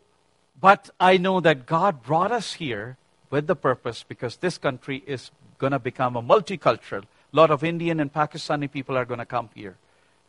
but 0.59 0.89
I 0.99 1.17
know 1.17 1.41
that 1.41 1.65
God 1.65 2.01
brought 2.01 2.31
us 2.31 2.53
here 2.53 2.97
with 3.29 3.47
the 3.47 3.55
purpose 3.55 4.03
because 4.07 4.37
this 4.37 4.57
country 4.57 5.03
is 5.05 5.31
going 5.57 5.73
to 5.73 5.79
become 5.79 6.15
a 6.15 6.23
multicultural. 6.23 7.03
A 7.03 7.35
lot 7.35 7.51
of 7.51 7.63
Indian 7.63 7.99
and 7.99 8.11
Pakistani 8.11 8.71
people 8.71 8.97
are 8.97 9.05
going 9.05 9.19
to 9.19 9.25
come 9.25 9.49
here. 9.53 9.77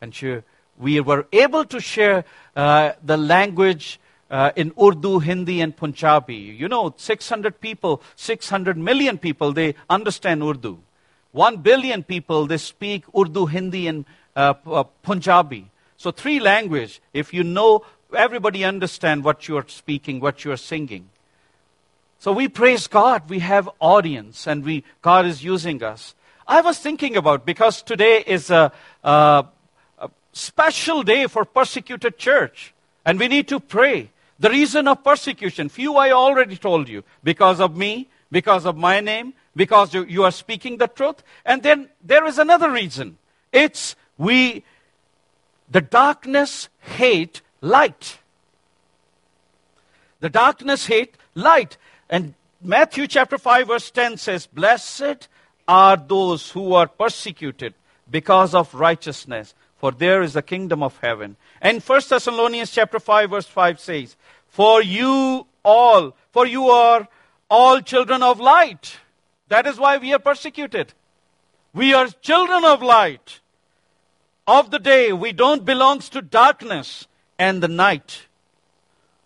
And 0.01 0.15
sure, 0.15 0.45
we 0.79 1.01
were 1.01 1.27
able 1.33 1.65
to 1.65 1.81
share 1.81 2.25
uh, 2.55 2.93
the 3.03 3.17
language 3.17 4.01
uh, 4.31 4.51
in 4.57 4.73
Urdu, 4.81 5.21
Hindi, 5.21 5.61
and 5.61 5.77
Punjabi. 5.77 6.35
You 6.35 6.69
know, 6.69 6.95
600 6.97 7.61
people, 7.61 8.03
600 8.17 8.77
million 8.77 9.19
people, 9.19 9.53
they 9.53 9.75
understand 9.89 10.43
Urdu. 10.43 10.79
1 11.33 11.59
billion 11.59 12.03
people, 12.03 12.47
they 12.47 12.59
speak 12.59 13.05
Urdu, 13.17 13.47
Hindi, 13.47 13.89
and 13.89 14.05
uh, 14.35 14.55
uh 14.67 14.85
Punjabi. 15.03 15.71
So, 15.97 16.11
three 16.11 16.41
language. 16.41 17.01
If 17.13 17.33
you 17.33 17.45
know 17.45 17.85
everybody 18.15 18.65
understand 18.65 19.25
what 19.25 19.49
you 19.49 19.57
are 19.57 19.65
speaking, 19.69 20.21
what 20.21 20.45
you 20.45 20.53
are 20.53 20.57
singing. 20.57 21.09
So 22.19 22.33
we 22.33 22.49
praise 22.49 22.87
God. 22.87 23.29
We 23.29 23.41
have 23.41 23.69
audience, 23.79 24.47
and 24.47 24.65
we 24.65 24.85
God 25.03 25.27
is 25.27 25.45
using 25.45 25.83
us. 25.83 26.15
I 26.49 26.61
was 26.61 26.79
thinking 26.79 27.17
about 27.17 27.45
because 27.45 27.83
today 27.83 28.23
is 28.27 28.51
a, 28.51 28.73
a 29.03 29.47
special 30.37 31.03
day 31.03 31.27
for 31.27 31.45
persecuted 31.45 32.19
church, 32.19 32.75
and 33.05 33.19
we 33.19 33.29
need 33.29 33.49
to 33.49 33.61
pray. 33.61 34.11
The 34.39 34.51
reason 34.51 34.87
of 34.87 35.03
persecution, 35.03 35.69
few 35.69 35.97
I 35.97 36.11
already 36.13 36.57
told 36.57 36.89
you, 36.89 37.05
because 37.25 37.61
of 37.61 37.77
me, 37.77 38.09
because 38.31 38.67
of 38.67 38.77
my 38.77 39.01
name, 39.01 39.33
because 39.55 39.95
you, 39.95 40.25
are 40.25 40.31
speaking 40.31 40.77
the 40.77 40.89
truth, 40.89 41.23
and 41.45 41.63
then 41.63 41.89
there 42.05 42.27
is 42.27 42.39
another 42.39 42.71
reason. 42.71 43.17
It's 43.51 43.97
we, 44.19 44.63
the 45.71 45.81
darkness 45.81 46.69
hate 46.81 47.41
light. 47.63 48.19
The 50.21 50.29
darkness 50.29 50.87
hate 50.87 51.17
light. 51.35 51.79
And 52.11 52.35
Matthew 52.61 53.07
chapter 53.07 53.39
5 53.39 53.69
verse 53.69 53.91
10 53.91 54.19
says, 54.19 54.47
Blessed 54.47 55.29
are 55.67 55.97
those 55.97 56.51
who 56.51 56.75
are 56.75 56.89
persecuted. 56.89 57.75
because 58.11 58.55
of 58.55 58.75
righteousness, 58.75 59.55
for 59.77 59.93
there 59.93 60.23
is 60.23 60.33
the 60.33 60.43
kingdom 60.43 60.83
of 60.83 60.99
heaven. 60.99 61.37
And 61.61 61.83
1 61.83 62.01
Thessalonians 62.09 62.71
chapter 62.71 62.99
5 62.99 63.31
verse 63.31 63.47
5 63.47 63.81
says, 63.81 64.17
For 64.49 64.83
you 64.83 65.47
all, 65.65 66.17
for 66.33 66.47
you 66.47 66.69
are 66.69 67.09
all 67.51 67.81
children 67.81 68.23
of 68.23 68.41
light. 68.41 68.97
That 69.49 69.67
is 69.67 69.79
why 69.79 69.99
we 69.99 70.13
are 70.13 70.19
persecuted. 70.19 70.93
We 71.73 71.95
are 71.95 72.09
children 72.09 72.65
of 72.65 72.83
light. 72.83 73.41
Of 74.47 74.71
the 74.71 74.79
day, 74.79 75.13
we 75.13 75.33
don't 75.33 75.65
belong 75.65 75.99
to 76.01 76.23
darkness 76.23 77.07
and 77.39 77.63
the 77.63 77.69
night. 77.69 78.27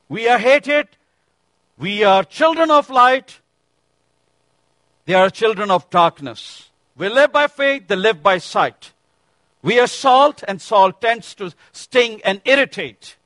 We 0.09 0.29
are 0.29 0.39
hated. 0.39 0.89
We 1.79 2.05
are 2.05 2.25
children 2.25 2.71
of 2.71 2.91
light. 2.91 3.41
They 5.05 5.15
are 5.15 5.31
children 5.31 5.71
of 5.71 5.89
darkness. 5.91 6.71
We 6.97 7.09
live 7.09 7.33
by 7.33 7.47
faith, 7.47 7.89
they 7.89 7.97
live 7.97 8.23
by 8.23 8.39
sight. 8.39 8.93
We 9.63 9.79
are 9.79 9.87
salt, 9.87 10.43
and 10.49 10.61
salt 10.61 11.01
tends 11.01 11.35
to 11.35 11.53
sting 11.73 12.21
and 12.25 12.41
irritate. 12.45 13.17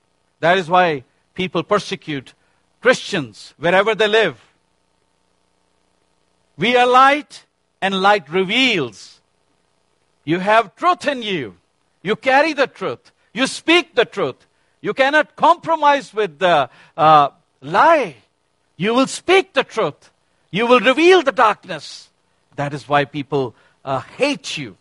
That 0.40 0.58
is 0.58 0.68
why 0.68 1.04
people 1.34 1.62
persecute 1.62 2.34
Christians 2.80 3.54
wherever 3.56 3.94
they 3.94 4.08
live. 4.08 4.40
We 6.56 6.76
are 6.76 6.86
light, 6.86 7.44
and 7.80 8.00
light 8.00 8.30
reveals. 8.30 9.20
You 10.24 10.38
have 10.38 10.74
truth 10.74 11.06
in 11.06 11.22
you. 11.22 11.56
You 12.02 12.16
carry 12.16 12.52
the 12.52 12.66
truth. 12.66 13.12
You 13.32 13.46
speak 13.46 13.94
the 13.94 14.04
truth. 14.04 14.46
You 14.80 14.94
cannot 14.94 15.36
compromise 15.36 16.14
with 16.14 16.38
the 16.38 16.70
uh, 16.96 17.28
lie. 17.60 18.16
You 18.76 18.94
will 18.94 19.06
speak 19.06 19.52
the 19.52 19.64
truth. 19.64 20.10
You 20.50 20.66
will 20.66 20.80
reveal 20.80 21.22
the 21.22 21.32
darkness. 21.32 22.10
That 22.56 22.72
is 22.72 22.88
why 22.88 23.04
people 23.04 23.54
uh, 23.84 24.00
hate 24.00 24.56
you. 24.56 24.76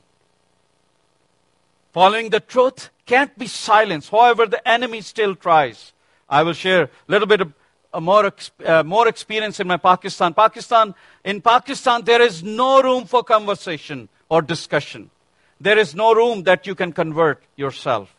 Following 1.93 2.31
the 2.31 2.39
truth 2.39 2.89
can't 3.05 3.37
be 3.37 3.45
silenced. 3.45 4.09
However, 4.09 4.47
the 4.47 4.67
enemy 4.67 5.01
still 5.01 5.35
tries. 5.35 5.93
I 6.27 6.41
will 6.41 6.53
share 6.53 6.83
a 6.83 6.89
little 7.07 7.27
bit 7.27 7.41
of 7.41 7.53
uh, 7.93 7.99
more, 7.99 8.33
uh, 8.65 8.81
more 8.83 9.07
experience 9.07 9.59
in 9.59 9.67
my 9.67 9.77
Pakistan. 9.77 10.33
Pakistan, 10.33 10.95
in 11.23 11.39
Pakistan, 11.39 12.03
there 12.03 12.21
is 12.21 12.41
no 12.41 12.81
room 12.81 13.05
for 13.05 13.23
conversation 13.23 14.09
or 14.27 14.41
discussion. 14.41 15.11
There 15.61 15.77
is 15.77 15.93
no 15.93 16.15
room 16.15 16.43
that 16.43 16.65
you 16.65 16.73
can 16.73 16.91
convert 16.91 17.43
yourself. 17.55 18.15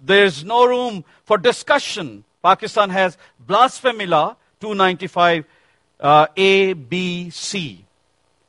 There 0.00 0.24
is 0.24 0.44
no 0.44 0.66
room 0.66 1.04
for 1.24 1.38
discussion. 1.38 2.24
Pakistan 2.42 2.90
has 2.90 3.16
blasphemy 3.38 4.06
law 4.06 4.34
295 4.60 5.44
uh, 6.00 6.26
A, 6.36 6.72
B, 6.72 7.30
C. 7.30 7.84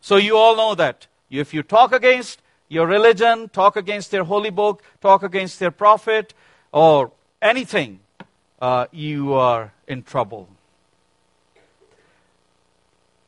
So 0.01 0.15
you 0.15 0.35
all 0.35 0.55
know 0.55 0.73
that. 0.73 1.05
If 1.29 1.53
you 1.53 1.61
talk 1.61 1.91
against 1.91 2.41
your 2.67 2.87
religion, 2.87 3.49
talk 3.49 3.75
against 3.75 4.11
their 4.11 4.23
holy 4.23 4.49
book, 4.49 4.83
talk 5.01 5.23
against 5.23 5.59
their 5.59 5.71
prophet, 5.71 6.33
or 6.71 7.11
anything, 7.41 7.99
uh, 8.61 8.87
you 8.91 9.33
are 9.33 9.73
in 9.87 10.03
trouble. 10.03 10.49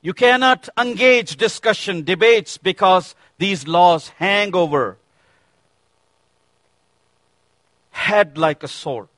You 0.02 0.14
cannot 0.14 0.70
engage 0.78 1.36
discussion, 1.38 2.04
debates, 2.04 2.58
because 2.58 3.16
these 3.38 3.68
laws 3.68 4.10
hang 4.10 4.56
over 4.56 4.98
head 7.98 8.38
like 8.38 8.64
a 8.64 8.68
sword. 8.68 9.10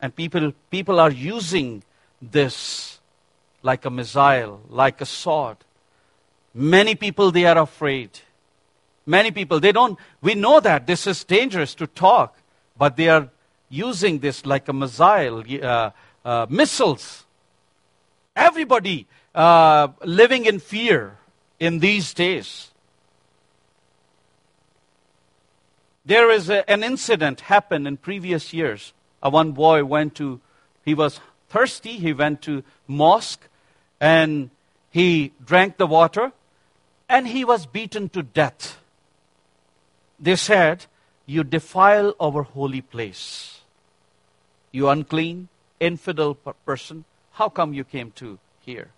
And 0.00 0.14
people, 0.14 0.52
people 0.70 0.98
are 0.98 1.10
using 1.10 1.82
this 2.20 2.98
like 3.62 3.84
a 3.84 3.90
missile, 3.90 4.60
like 4.68 5.00
a 5.00 5.06
sword. 5.06 5.58
Many 6.54 6.94
people, 6.94 7.30
they 7.30 7.44
are 7.44 7.58
afraid. 7.58 8.10
Many 9.08 9.30
people, 9.30 9.58
they 9.58 9.72
don't, 9.72 9.98
we 10.20 10.34
know 10.34 10.60
that 10.60 10.86
this 10.86 11.06
is 11.06 11.24
dangerous 11.24 11.74
to 11.76 11.86
talk, 11.86 12.36
but 12.76 12.98
they 12.98 13.08
are 13.08 13.30
using 13.70 14.18
this 14.18 14.44
like 14.44 14.68
a 14.68 14.74
missile, 14.74 15.42
uh, 15.62 15.90
uh, 16.26 16.46
missiles. 16.50 17.24
Everybody 18.36 19.06
uh, 19.34 19.88
living 20.04 20.44
in 20.44 20.58
fear 20.58 21.16
in 21.58 21.78
these 21.78 22.12
days. 22.12 22.70
There 26.04 26.30
is 26.30 26.50
a, 26.50 26.70
an 26.70 26.84
incident 26.84 27.40
happened 27.40 27.86
in 27.86 27.96
previous 27.96 28.52
years. 28.52 28.92
Uh, 29.22 29.30
one 29.30 29.52
boy 29.52 29.86
went 29.86 30.16
to, 30.16 30.38
he 30.84 30.92
was 30.92 31.18
thirsty, 31.48 31.92
he 31.92 32.12
went 32.12 32.42
to 32.42 32.62
mosque 32.86 33.48
and 34.00 34.50
he 34.90 35.32
drank 35.42 35.78
the 35.78 35.86
water 35.86 36.32
and 37.08 37.26
he 37.26 37.46
was 37.46 37.64
beaten 37.64 38.10
to 38.10 38.22
death. 38.22 38.78
They 40.20 40.36
said, 40.36 40.86
You 41.26 41.44
defile 41.44 42.14
our 42.20 42.42
holy 42.42 42.80
place. 42.80 43.60
You 44.72 44.88
unclean, 44.88 45.48
infidel 45.80 46.34
person, 46.34 47.04
how 47.32 47.48
come 47.48 47.72
you 47.72 47.84
came 47.84 48.10
to 48.12 48.38
here? 48.60 48.90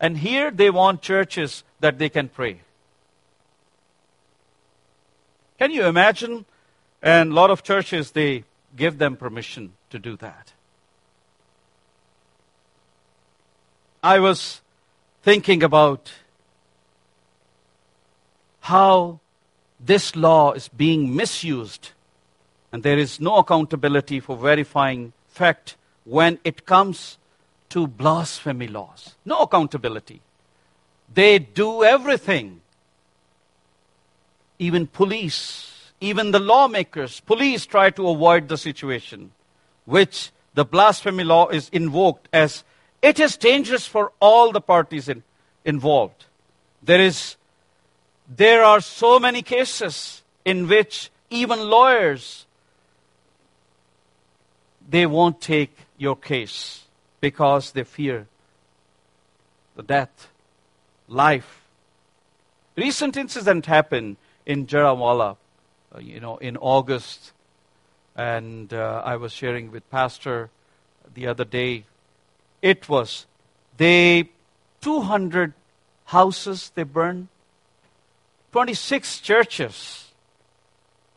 And 0.00 0.18
here 0.18 0.50
they 0.50 0.70
want 0.70 1.02
churches 1.02 1.64
that 1.80 1.98
they 1.98 2.08
can 2.08 2.28
pray. 2.28 2.60
Can 5.58 5.70
you 5.70 5.84
imagine? 5.84 6.44
And 7.02 7.32
a 7.32 7.34
lot 7.34 7.50
of 7.50 7.62
churches, 7.62 8.12
they 8.12 8.44
give 8.76 8.98
them 8.98 9.16
permission 9.16 9.74
to 9.90 9.98
do 9.98 10.16
that. 10.16 10.52
I 14.02 14.18
was 14.18 14.60
thinking 15.22 15.62
about 15.62 16.12
how 18.60 19.20
this 19.84 20.14
law 20.14 20.52
is 20.52 20.68
being 20.68 21.14
misused, 21.14 21.90
and 22.70 22.82
there 22.82 22.98
is 22.98 23.20
no 23.20 23.36
accountability 23.36 24.20
for 24.20 24.36
verifying 24.36 25.12
fact 25.28 25.76
when 26.04 26.38
it 26.44 26.66
comes 26.66 27.18
to 27.70 27.86
blasphemy 27.86 28.68
laws. 28.68 29.16
No 29.24 29.40
accountability. 29.40 30.20
They 31.12 31.38
do 31.38 31.84
everything. 31.84 32.60
Even 34.58 34.86
police, 34.86 35.92
even 36.00 36.30
the 36.30 36.38
lawmakers, 36.38 37.20
police 37.20 37.66
try 37.66 37.90
to 37.90 38.08
avoid 38.08 38.48
the 38.48 38.56
situation, 38.56 39.32
which 39.84 40.30
the 40.54 40.64
blasphemy 40.64 41.24
law 41.24 41.48
is 41.48 41.68
invoked 41.70 42.28
as 42.32 42.62
it 43.00 43.18
is 43.18 43.36
dangerous 43.36 43.86
for 43.86 44.12
all 44.20 44.52
the 44.52 44.60
parties 44.60 45.08
in, 45.08 45.24
involved. 45.64 46.26
There 46.82 47.00
is 47.00 47.36
there 48.36 48.64
are 48.64 48.80
so 48.80 49.18
many 49.18 49.42
cases 49.42 50.22
in 50.44 50.68
which 50.68 51.10
even 51.30 51.60
lawyers 51.60 52.46
they 54.88 55.06
won't 55.06 55.40
take 55.40 55.76
your 55.96 56.16
case 56.16 56.84
because 57.20 57.72
they 57.72 57.84
fear 57.84 58.26
the 59.76 59.82
death, 59.82 60.30
life. 61.08 61.62
Recent 62.76 63.16
incident 63.16 63.66
happened 63.66 64.16
in 64.44 64.66
Jaranwala, 64.66 65.36
uh, 65.94 65.98
you 65.98 66.20
know, 66.20 66.36
in 66.38 66.56
August, 66.56 67.32
and 68.16 68.72
uh, 68.72 69.02
I 69.04 69.16
was 69.16 69.32
sharing 69.32 69.70
with 69.70 69.88
Pastor 69.90 70.50
the 71.14 71.26
other 71.26 71.44
day. 71.44 71.84
It 72.60 72.88
was 72.88 73.26
they 73.76 74.30
200 74.80 75.52
houses 76.06 76.72
they 76.74 76.82
burned, 76.82 77.28
26 78.52 79.20
churches. 79.20 80.12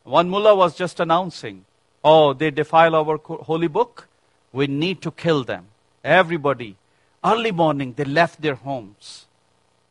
One 0.04 0.30
mullah 0.30 0.56
was 0.56 0.76
just 0.76 1.00
announcing, 1.00 1.65
"Oh, 2.04 2.34
they 2.34 2.52
defile 2.52 2.95
our 2.95 3.17
holy 3.17 3.67
book. 3.67 4.08
We 4.52 4.67
need 4.67 5.02
to 5.02 5.12
kill 5.12 5.43
them." 5.43 5.67
Everybody, 6.04 6.76
early 7.24 7.52
morning, 7.52 7.93
they 7.93 8.06
left 8.06 8.41
their 8.41 8.56
homes. 8.56 9.26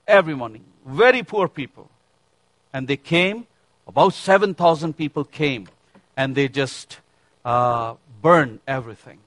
Every 0.07 0.35
morning. 0.35 0.65
Very 0.85 1.23
poor 1.23 1.49
people. 1.49 1.91
And 2.73 2.89
they 2.89 2.97
came, 2.97 3.47
about 3.87 4.15
7,000 4.15 4.95
people 4.95 5.25
came, 5.25 5.69
and 6.17 6.35
they 6.35 6.49
just 6.49 7.01
uh, 7.45 7.95
burned 8.23 8.61
everything. 8.67 9.19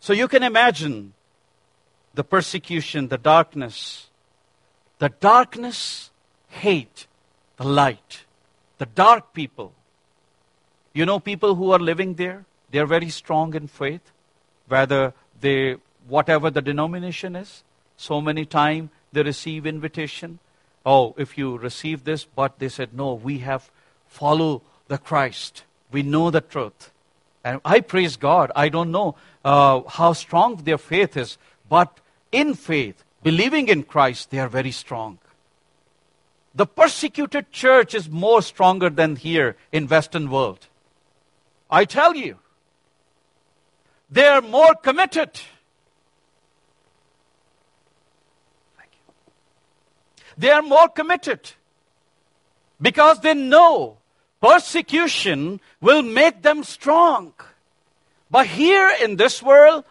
So 0.00 0.12
you 0.12 0.28
can 0.28 0.42
imagine 0.42 1.12
the 2.14 2.24
persecution, 2.24 3.08
the 3.08 3.18
darkness. 3.18 4.07
The 4.98 5.08
darkness 5.08 6.10
hate 6.48 7.06
the 7.56 7.64
light. 7.64 8.24
The 8.78 8.86
dark 8.86 9.32
people. 9.32 9.72
You 10.92 11.06
know 11.06 11.20
people 11.20 11.54
who 11.54 11.70
are 11.72 11.78
living 11.78 12.14
there? 12.14 12.44
They 12.70 12.78
are 12.78 12.86
very 12.86 13.08
strong 13.08 13.54
in 13.54 13.68
faith, 13.68 14.12
whether 14.66 15.14
they, 15.40 15.76
whatever 16.06 16.50
the 16.50 16.60
denomination 16.60 17.36
is. 17.36 17.62
So 17.96 18.20
many 18.20 18.44
times 18.44 18.90
they 19.12 19.22
receive 19.22 19.66
invitation. 19.66 20.38
Oh, 20.84 21.14
if 21.16 21.38
you 21.38 21.56
receive 21.58 22.04
this, 22.04 22.24
but 22.24 22.58
they 22.58 22.68
said, 22.68 22.94
no, 22.94 23.14
we 23.14 23.38
have 23.38 23.70
follow 24.06 24.62
the 24.88 24.98
Christ. 24.98 25.64
We 25.92 26.02
know 26.02 26.30
the 26.30 26.40
truth. 26.40 26.90
And 27.44 27.60
I 27.64 27.80
praise 27.80 28.16
God. 28.16 28.50
I 28.56 28.68
don't 28.68 28.90
know 28.90 29.16
uh, 29.44 29.82
how 29.88 30.12
strong 30.12 30.56
their 30.56 30.78
faith 30.78 31.16
is, 31.16 31.38
but 31.68 32.00
in 32.32 32.54
faith, 32.54 33.04
believing 33.22 33.68
in 33.68 33.82
Christ, 33.82 34.30
they 34.30 34.38
are 34.38 34.48
very 34.48 34.72
strong. 34.72 35.18
the 36.58 36.66
persecuted 36.66 37.52
church 37.52 37.94
is 37.94 38.10
more 38.10 38.42
stronger 38.42 38.90
than 38.90 39.14
here 39.14 39.56
in 39.70 39.86
Western 39.86 40.28
world. 40.28 40.66
I 41.70 41.84
tell 41.84 42.16
you, 42.16 42.38
they 44.10 44.26
are 44.26 44.40
more 44.40 44.74
committed. 44.74 45.30
They 50.36 50.50
are 50.50 50.62
more 50.62 50.88
committed 50.88 51.52
because 52.80 53.20
they 53.20 53.34
know 53.34 53.98
persecution 54.40 55.60
will 55.80 56.02
make 56.02 56.42
them 56.42 56.64
strong. 56.64 57.34
But 58.30 58.46
here 58.46 58.90
in 59.00 59.14
this 59.14 59.42
world, 59.42 59.84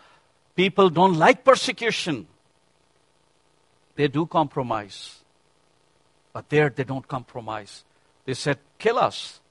people 0.56 0.90
don't 0.90 1.16
like 1.16 1.46
persecution. 1.46 2.28
They 3.98 4.08
do 4.08 4.28
compromise. 4.28 5.20
But 6.32 6.50
there 6.50 6.70
they 6.70 6.84
don't 6.84 7.08
compromise. 7.08 7.84
They 8.26 8.36
said, 8.36 8.60
kill 8.78 9.00
us. 9.00 9.42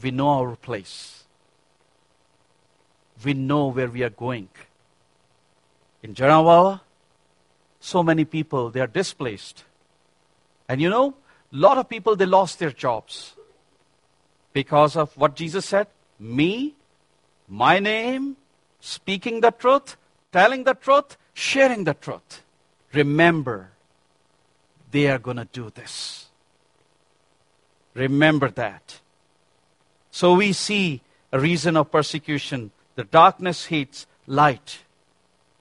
We 0.00 0.12
know 0.12 0.28
our 0.28 0.56
place. 0.56 1.24
We 3.24 3.34
know 3.34 3.66
where 3.66 3.88
we 3.88 4.04
are 4.04 4.10
going. 4.10 4.48
In 6.02 6.14
Jaranwala, 6.14 6.80
so 7.80 8.02
many 8.04 8.24
people, 8.24 8.70
they 8.70 8.80
are 8.80 8.86
displaced. 8.86 9.64
And 10.68 10.80
you 10.80 10.88
know, 10.88 11.14
a 11.52 11.56
lot 11.56 11.76
of 11.76 11.88
people, 11.88 12.14
they 12.14 12.26
lost 12.26 12.60
their 12.60 12.70
jobs 12.70 13.34
because 14.52 14.96
of 14.96 15.16
what 15.16 15.34
Jesus 15.34 15.66
said 15.66 15.88
me, 16.20 16.76
my 17.48 17.80
name, 17.80 18.36
speaking 18.78 19.40
the 19.40 19.50
truth, 19.50 19.96
telling 20.30 20.62
the 20.62 20.74
truth, 20.74 21.16
sharing 21.34 21.82
the 21.82 21.94
truth. 21.94 22.41
Remember, 22.92 23.70
they 24.90 25.08
are 25.08 25.18
going 25.18 25.38
to 25.38 25.46
do 25.46 25.70
this. 25.70 26.26
Remember 27.94 28.50
that. 28.50 29.00
So 30.10 30.34
we 30.34 30.52
see 30.52 31.00
a 31.32 31.40
reason 31.40 31.76
of 31.76 31.90
persecution. 31.90 32.70
The 32.94 33.04
darkness 33.04 33.66
hates 33.66 34.06
light. 34.26 34.80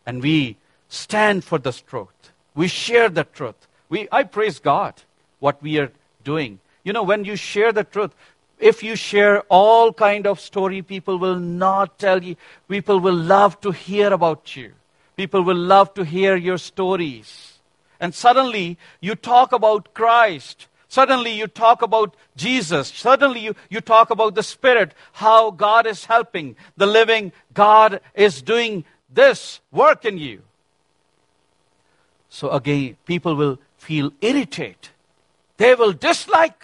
And 0.05 0.21
we 0.21 0.57
stand 0.89 1.43
for 1.43 1.57
the 1.57 1.71
truth. 1.71 2.31
We 2.53 2.67
share 2.67 3.09
the 3.09 3.23
truth. 3.23 3.67
We, 3.89 4.07
I 4.11 4.23
praise 4.23 4.59
God 4.59 4.95
what 5.39 5.61
we 5.61 5.79
are 5.79 5.91
doing. 6.23 6.59
You 6.83 6.93
know, 6.93 7.03
when 7.03 7.25
you 7.25 7.35
share 7.35 7.71
the 7.71 7.83
truth, 7.83 8.13
if 8.59 8.83
you 8.83 8.95
share 8.95 9.41
all 9.49 9.91
kind 9.93 10.27
of 10.27 10.39
story, 10.39 10.81
people 10.81 11.17
will 11.17 11.39
not 11.39 11.97
tell 11.97 12.23
you. 12.23 12.35
People 12.69 12.99
will 12.99 13.15
love 13.15 13.59
to 13.61 13.71
hear 13.71 14.13
about 14.13 14.55
you. 14.55 14.73
People 15.21 15.43
will 15.43 15.55
love 15.55 15.93
to 15.93 16.03
hear 16.03 16.35
your 16.35 16.57
stories. 16.57 17.59
And 17.99 18.15
suddenly 18.15 18.79
you 19.01 19.13
talk 19.13 19.51
about 19.51 19.93
Christ. 19.93 20.65
Suddenly 20.87 21.33
you 21.33 21.45
talk 21.45 21.83
about 21.83 22.15
Jesus. 22.35 22.87
Suddenly 22.87 23.41
you, 23.41 23.55
you 23.69 23.81
talk 23.81 24.09
about 24.09 24.33
the 24.33 24.41
Spirit, 24.41 24.95
how 25.13 25.51
God 25.51 25.85
is 25.85 26.05
helping. 26.05 26.55
The 26.75 26.87
living 26.87 27.33
God 27.53 28.01
is 28.15 28.41
doing 28.41 28.83
this 29.13 29.61
work 29.71 30.05
in 30.05 30.17
you. 30.17 30.41
So 32.29 32.49
again, 32.49 32.97
people 33.05 33.35
will 33.35 33.59
feel 33.77 34.11
irritated. 34.21 34.89
They 35.57 35.75
will 35.75 35.93
dislike 35.93 36.63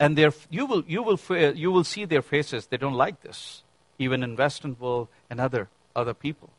and 0.00 0.18
you, 0.48 0.64
will, 0.64 0.82
you, 0.86 1.02
will, 1.02 1.20
you 1.54 1.70
will 1.70 1.84
see 1.84 2.06
their 2.06 2.22
faces. 2.22 2.68
They 2.68 2.78
don't 2.78 2.94
like 2.94 3.20
this, 3.20 3.64
even 3.98 4.22
in 4.22 4.34
Western 4.34 4.78
world 4.80 5.08
and 5.28 5.38
other, 5.38 5.68
other 5.94 6.14
people. 6.14 6.50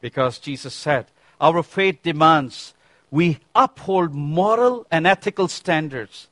Because 0.00 0.38
Jesus 0.38 0.74
said, 0.74 1.06
our 1.40 1.62
faith 1.62 2.02
demands 2.02 2.74
we 3.10 3.38
uphold 3.54 4.14
moral 4.14 4.86
and 4.90 5.06
ethical 5.06 5.48
standards 5.48 6.28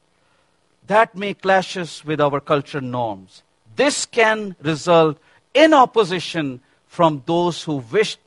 that 0.87 1.17
may 1.17 1.35
clashes 1.35 2.05
with 2.05 2.21
our 2.21 2.41
culture 2.41 2.81
norms. 2.81 3.43
This 3.77 4.07
can 4.07 4.55
result 4.61 5.19
in 5.55 5.73
opposition 5.73 6.61
from 6.87 7.23
those 7.27 7.63
who 7.63 7.77
wish 7.77 8.19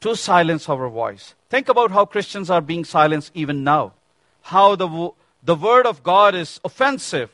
to 0.00 0.16
silence 0.16 0.68
our 0.68 0.88
voice. 0.88 1.34
Think 1.50 1.68
about 1.68 1.90
how 1.90 2.04
Christians 2.04 2.50
are 2.50 2.60
being 2.60 2.84
silenced 2.84 3.32
even 3.34 3.64
now. 3.64 3.92
How 4.42 4.76
the 4.76 5.10
the 5.42 5.54
word 5.54 5.86
of 5.86 6.02
God 6.02 6.34
is 6.34 6.60
offensive. 6.64 7.30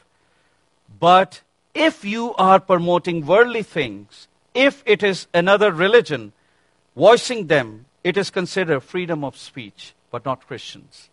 But 1.01 1.41
if 1.75 2.05
you 2.05 2.35
are 2.35 2.61
promoting 2.61 3.27
worldly 3.27 3.63
things, 3.63 4.29
if 4.55 4.83
it 4.87 5.03
is 5.03 5.27
another 5.35 5.73
religion, 5.73 6.33
voicing 6.97 7.49
them, 7.49 7.87
it 8.03 8.17
is 8.17 8.31
considered 8.31 8.81
freedom 8.81 9.25
of 9.25 9.37
speech, 9.37 9.95
but 10.11 10.25
not 10.25 10.47
Christians. 10.47 11.11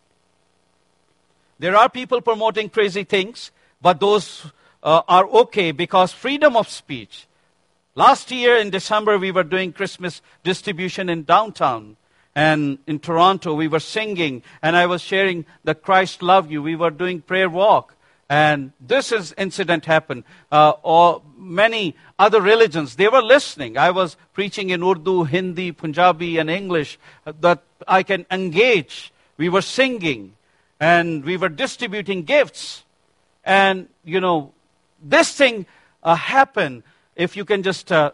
There 1.58 1.76
are 1.76 1.88
people 1.88 2.20
promoting 2.20 2.68
crazy 2.68 3.04
things, 3.04 3.50
but 3.80 4.00
those 4.00 4.46
uh, 4.82 5.02
are 5.08 5.26
okay 5.28 5.72
because 5.72 6.12
freedom 6.12 6.56
of 6.56 6.68
speech. 6.68 7.26
Last 7.94 8.30
year 8.30 8.56
in 8.56 8.70
December, 8.70 9.18
we 9.18 9.30
were 9.30 9.44
doing 9.44 9.72
Christmas 9.72 10.22
distribution 10.42 11.08
in 11.08 11.24
downtown. 11.24 11.96
And 12.34 12.78
in 12.86 12.98
Toronto, 12.98 13.52
we 13.52 13.68
were 13.68 13.80
singing, 13.80 14.42
and 14.62 14.74
I 14.74 14.86
was 14.86 15.02
sharing 15.02 15.44
the 15.64 15.74
Christ 15.74 16.22
love 16.22 16.50
you. 16.50 16.62
We 16.62 16.76
were 16.76 16.90
doing 16.90 17.20
prayer 17.20 17.50
walk. 17.50 17.94
And 18.32 18.72
this 18.80 19.12
is, 19.12 19.34
incident 19.36 19.84
happened. 19.84 20.24
Uh, 20.50 20.72
or 20.82 21.20
many 21.36 21.94
other 22.18 22.40
religions, 22.40 22.96
they 22.96 23.08
were 23.08 23.20
listening. 23.20 23.76
I 23.76 23.90
was 23.90 24.16
preaching 24.32 24.70
in 24.70 24.82
Urdu, 24.82 25.24
Hindi, 25.24 25.70
Punjabi, 25.70 26.38
and 26.38 26.48
English 26.48 26.98
uh, 27.26 27.34
that 27.42 27.62
I 27.86 28.02
can 28.02 28.24
engage. 28.30 29.12
We 29.36 29.50
were 29.50 29.60
singing, 29.60 30.32
and 30.80 31.22
we 31.26 31.36
were 31.36 31.50
distributing 31.50 32.22
gifts. 32.22 32.84
And, 33.44 33.88
you 34.02 34.18
know, 34.18 34.54
this 35.02 35.34
thing 35.34 35.66
uh, 36.02 36.14
happened. 36.14 36.84
If 37.14 37.36
you 37.36 37.44
can 37.44 37.62
just. 37.62 37.92
Uh, 37.92 38.12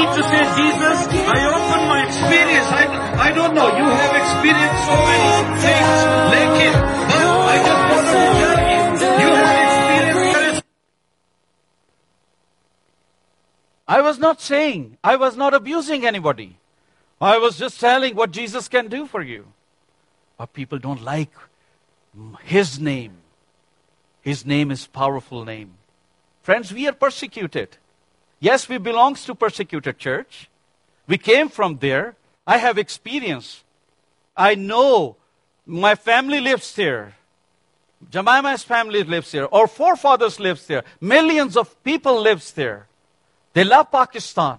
need 0.00 0.12
to 0.16 0.22
say, 0.32 0.42
Jesus, 0.60 0.98
I 1.28 1.38
open 1.56 1.80
my 1.92 2.00
experience. 2.08 2.68
I, 2.72 2.84
I 3.28 3.32
don't 3.32 3.54
know. 3.54 3.68
You 3.68 3.84
have 3.84 4.14
experienced 4.22 4.80
so 4.88 4.96
many 5.10 5.30
things. 5.64 5.90
Lekin, 6.32 6.74
but 7.12 7.24
I 7.52 7.56
just 7.68 7.82
want 7.92 8.06
to 8.08 8.18
tell 8.40 8.58
you, 8.72 8.80
you 9.22 9.30
have 9.40 9.58
experienced 9.66 10.64
I 13.86 14.00
was 14.00 14.18
not 14.18 14.40
saying, 14.40 14.96
I 15.02 15.16
was 15.16 15.36
not 15.36 15.52
abusing 15.52 16.06
anybody. 16.06 16.56
I 17.20 17.38
was 17.38 17.58
just 17.58 17.80
telling 17.80 18.14
what 18.14 18.30
Jesus 18.30 18.68
can 18.68 18.88
do 18.88 19.06
for 19.06 19.20
you. 19.20 19.52
But 20.38 20.52
people 20.52 20.78
don't 20.78 21.02
like 21.02 21.32
his 22.44 22.78
name. 22.80 23.18
His 24.22 24.46
name 24.46 24.70
is 24.70 24.86
powerful 24.86 25.44
name. 25.44 25.72
Friends, 26.42 26.72
we 26.72 26.86
are 26.86 26.92
persecuted. 26.92 27.76
Yes, 28.40 28.68
we 28.68 28.78
belongs 28.78 29.24
to 29.26 29.34
persecuted 29.34 29.98
church. 29.98 30.48
We 31.06 31.18
came 31.18 31.50
from 31.50 31.76
there. 31.78 32.16
I 32.46 32.56
have 32.56 32.78
experience. 32.78 33.62
I 34.36 34.54
know 34.54 35.16
my 35.66 35.94
family 35.94 36.40
lives 36.40 36.74
there. 36.74 37.14
Jemima's 38.10 38.62
family 38.62 39.04
lives 39.04 39.30
there. 39.30 39.52
Our 39.54 39.66
forefathers 39.66 40.40
lives 40.40 40.66
there. 40.66 40.84
Millions 41.00 41.56
of 41.56 41.82
people 41.84 42.22
lives 42.22 42.52
there. 42.52 42.86
They 43.52 43.64
love 43.64 43.90
Pakistan. 43.92 44.58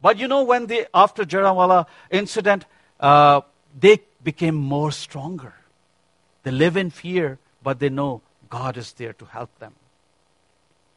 But 0.00 0.18
you 0.18 0.26
know 0.26 0.42
when 0.42 0.66
the 0.66 0.88
after 0.92 1.24
Jaranwala 1.24 1.86
incident, 2.10 2.64
uh, 2.98 3.42
they 3.78 4.00
became 4.24 4.56
more 4.56 4.90
stronger. 4.90 5.54
They 6.42 6.50
live 6.50 6.76
in 6.76 6.90
fear, 6.90 7.38
but 7.62 7.78
they 7.78 7.88
know 7.88 8.20
God 8.50 8.76
is 8.76 8.92
there 8.94 9.12
to 9.12 9.24
help 9.26 9.56
them. 9.60 9.74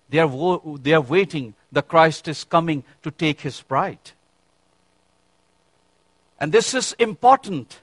They 0.10 0.20
are, 0.20 0.28
wo- 0.28 0.78
they 0.82 0.94
are 0.94 1.02
waiting. 1.02 1.56
The 1.72 1.82
Christ 1.82 2.28
is 2.28 2.44
coming 2.44 2.84
to 3.04 3.12
take 3.12 3.42
his 3.42 3.62
bride. 3.62 4.12
And 6.40 6.52
this 6.52 6.74
is 6.74 6.94
important 7.00 7.82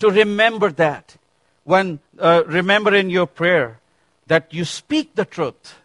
to 0.00 0.10
remember 0.10 0.70
that. 0.72 1.16
When 1.64 2.00
uh, 2.18 2.42
remember 2.46 2.94
in 2.94 3.08
your 3.08 3.26
prayer 3.26 3.78
that 4.26 4.52
you 4.52 4.64
speak 4.64 5.14
the 5.14 5.24
truth. 5.24 5.76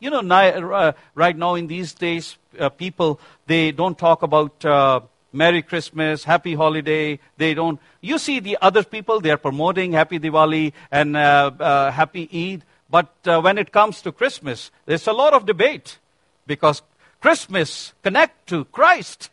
You 0.00 0.10
know, 0.10 0.20
uh, 0.20 0.92
right 1.14 1.36
now 1.36 1.54
in 1.54 1.68
these 1.68 1.94
days, 1.94 2.36
uh, 2.58 2.68
people 2.68 3.20
they 3.46 3.70
don't 3.72 3.96
talk 3.96 4.22
about 4.22 4.64
uh, 4.64 5.00
Merry 5.32 5.62
Christmas, 5.62 6.24
Happy 6.24 6.54
Holiday. 6.54 7.18
They 7.36 7.54
don't. 7.54 7.80
You 8.00 8.18
see 8.18 8.40
the 8.40 8.58
other 8.60 8.82
people, 8.82 9.20
they 9.20 9.30
are 9.30 9.38
promoting 9.38 9.92
Happy 9.92 10.18
Diwali 10.18 10.72
and 10.90 11.16
uh, 11.16 11.50
uh, 11.58 11.90
Happy 11.90 12.28
Eid. 12.32 12.64
But 12.92 13.10
uh, 13.24 13.40
when 13.40 13.56
it 13.56 13.72
comes 13.72 14.02
to 14.02 14.12
Christmas, 14.12 14.70
there's 14.84 15.06
a 15.06 15.14
lot 15.14 15.32
of 15.32 15.46
debate 15.46 15.98
because 16.46 16.82
Christmas 17.22 17.94
connect 18.02 18.46
to 18.48 18.66
Christ, 18.66 19.30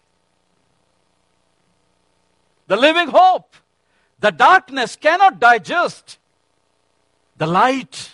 the 2.67 2.77
living 2.77 3.09
hope. 3.09 3.53
The 4.21 4.31
darkness 4.31 4.95
cannot 4.95 5.41
digest 5.41 6.19
the 7.35 7.47
light, 7.47 8.11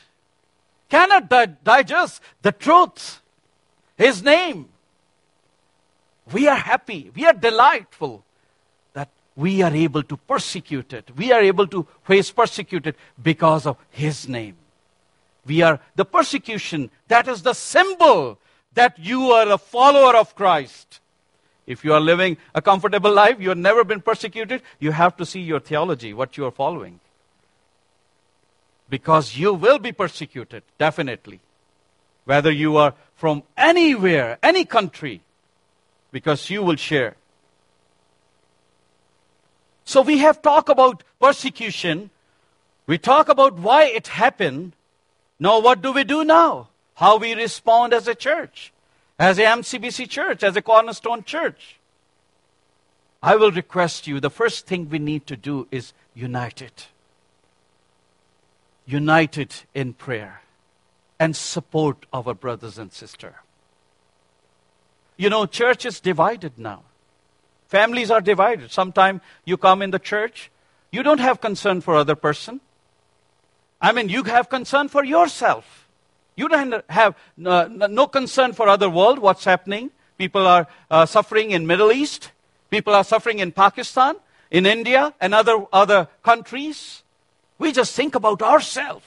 cannot 0.90 1.30
di- 1.30 1.58
digest 1.64 2.24
the 2.42 2.52
truth, 2.52 3.22
His 3.98 4.24
name. 4.24 4.70
We 6.34 6.48
are 6.48 6.58
happy, 6.58 7.12
we 7.16 7.24
are 7.28 7.34
delightful 7.34 8.26
that 8.94 9.10
we 9.36 9.62
are 9.62 9.76
able 9.76 10.02
to 10.02 10.18
persecute 10.18 10.92
it. 10.92 11.12
We 11.16 11.32
are 11.32 11.42
able 11.42 11.68
to 11.68 11.86
face 12.04 12.32
persecuted 12.32 12.96
because 13.22 13.68
of 13.68 13.78
His 13.92 14.28
name. 14.28 14.58
We 15.46 15.62
are 15.62 15.80
the 15.96 16.06
persecution, 16.06 16.90
that 17.08 17.28
is 17.28 17.44
the 17.44 17.54
symbol 17.54 18.40
that 18.74 18.98
you 19.00 19.32
are 19.32 19.50
a 19.50 19.58
follower 19.58 20.16
of 20.16 20.36
Christ. 20.36 21.00
If 21.68 21.84
you 21.84 21.94
are 21.94 22.00
living 22.00 22.38
a 22.54 22.62
comfortable 22.62 23.12
life, 23.12 23.38
you 23.40 23.50
have 23.50 23.58
never 23.58 23.84
been 23.84 24.02
persecuted, 24.02 24.62
you 24.80 24.92
have 24.92 25.16
to 25.18 25.26
see 25.26 25.42
your 25.42 25.60
theology, 25.60 26.14
what 26.14 26.38
you 26.38 26.46
are 26.46 26.52
following. 26.52 27.00
Because 28.90 29.38
you 29.38 29.54
will 29.54 29.80
be 29.80 29.92
persecuted, 29.92 30.64
definitely. 30.78 31.40
Whether 32.26 32.52
you 32.52 32.78
are 32.78 32.94
from 33.16 33.44
anywhere, 33.58 34.38
any 34.44 34.66
country, 34.66 35.22
because 36.12 36.50
you 36.50 36.62
will 36.64 36.76
share. 36.76 37.16
So 39.86 40.02
we 40.02 40.20
have 40.20 40.42
talked 40.42 40.70
about 40.70 41.04
persecution. 41.20 42.10
We 42.88 42.98
talk 42.98 43.30
about 43.30 43.60
why 43.60 43.86
it 43.86 44.08
happened. 44.08 44.74
Now, 45.40 45.60
what 45.60 45.82
do 45.82 45.92
we 45.92 46.04
do 46.04 46.24
now? 46.24 46.70
How 46.96 47.18
we 47.18 47.34
respond 47.34 47.94
as 47.94 48.08
a 48.08 48.16
church, 48.16 48.72
as 49.20 49.38
a 49.38 49.44
MCBC 49.44 50.10
church, 50.10 50.44
as 50.44 50.56
a 50.56 50.62
cornerstone 50.62 51.24
church. 51.24 51.78
I 53.22 53.36
will 53.36 53.52
request 53.52 54.08
you 54.08 54.20
the 54.20 54.30
first 54.30 54.68
thing 54.68 54.90
we 54.90 55.00
need 55.00 55.28
to 55.28 55.36
do 55.36 55.68
is 55.72 55.94
united. 56.14 56.72
United 58.86 59.54
in 59.74 59.94
prayer 59.94 60.42
and 61.20 61.36
support 61.36 62.06
our 62.14 62.34
brothers 62.34 62.78
and 62.78 62.94
sisters. 62.94 63.34
You 65.18 65.30
know, 65.30 65.46
church 65.46 65.86
is 65.86 66.00
divided 66.00 66.58
now. 66.58 66.84
Families 67.68 68.12
are 68.12 68.22
divided. 68.22 68.72
Sometimes 68.72 69.22
you 69.44 69.58
come 69.58 69.82
in 69.82 69.92
the 69.92 70.00
church, 70.00 70.52
you 70.92 71.04
don't 71.04 71.20
have 71.20 71.42
concern 71.42 71.82
for 71.82 71.96
other 71.96 72.16
person. 72.16 72.62
I 73.82 73.92
mean, 73.92 74.10
you 74.10 74.24
have 74.24 74.50
concern 74.50 74.88
for 74.88 75.04
yourself. 75.04 75.88
You 76.36 76.50
don't 76.50 76.84
have 76.90 77.16
no 77.38 78.08
concern 78.08 78.54
for 78.54 78.68
other 78.68 78.90
world, 78.90 79.20
what's 79.20 79.46
happening. 79.46 79.92
People 80.18 80.48
are 80.48 80.68
uh, 80.90 81.06
suffering 81.06 81.52
in 81.52 81.68
Middle 81.68 81.92
East. 81.92 82.32
People 82.70 82.94
are 82.94 83.04
suffering 83.04 83.40
in 83.40 83.52
Pakistan, 83.52 84.16
in 84.52 84.66
India, 84.66 85.14
and 85.22 85.34
other, 85.34 85.66
other 85.72 86.08
countries. 86.24 87.04
We 87.58 87.72
just 87.72 87.96
think 87.96 88.16
about 88.16 88.42
ourselves. 88.42 89.06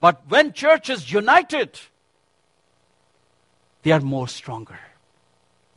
But 0.00 0.22
when 0.28 0.52
church 0.52 0.90
is 0.90 1.10
united, 1.10 1.80
they 3.82 3.92
are 3.92 4.00
more 4.00 4.28
stronger. 4.28 4.78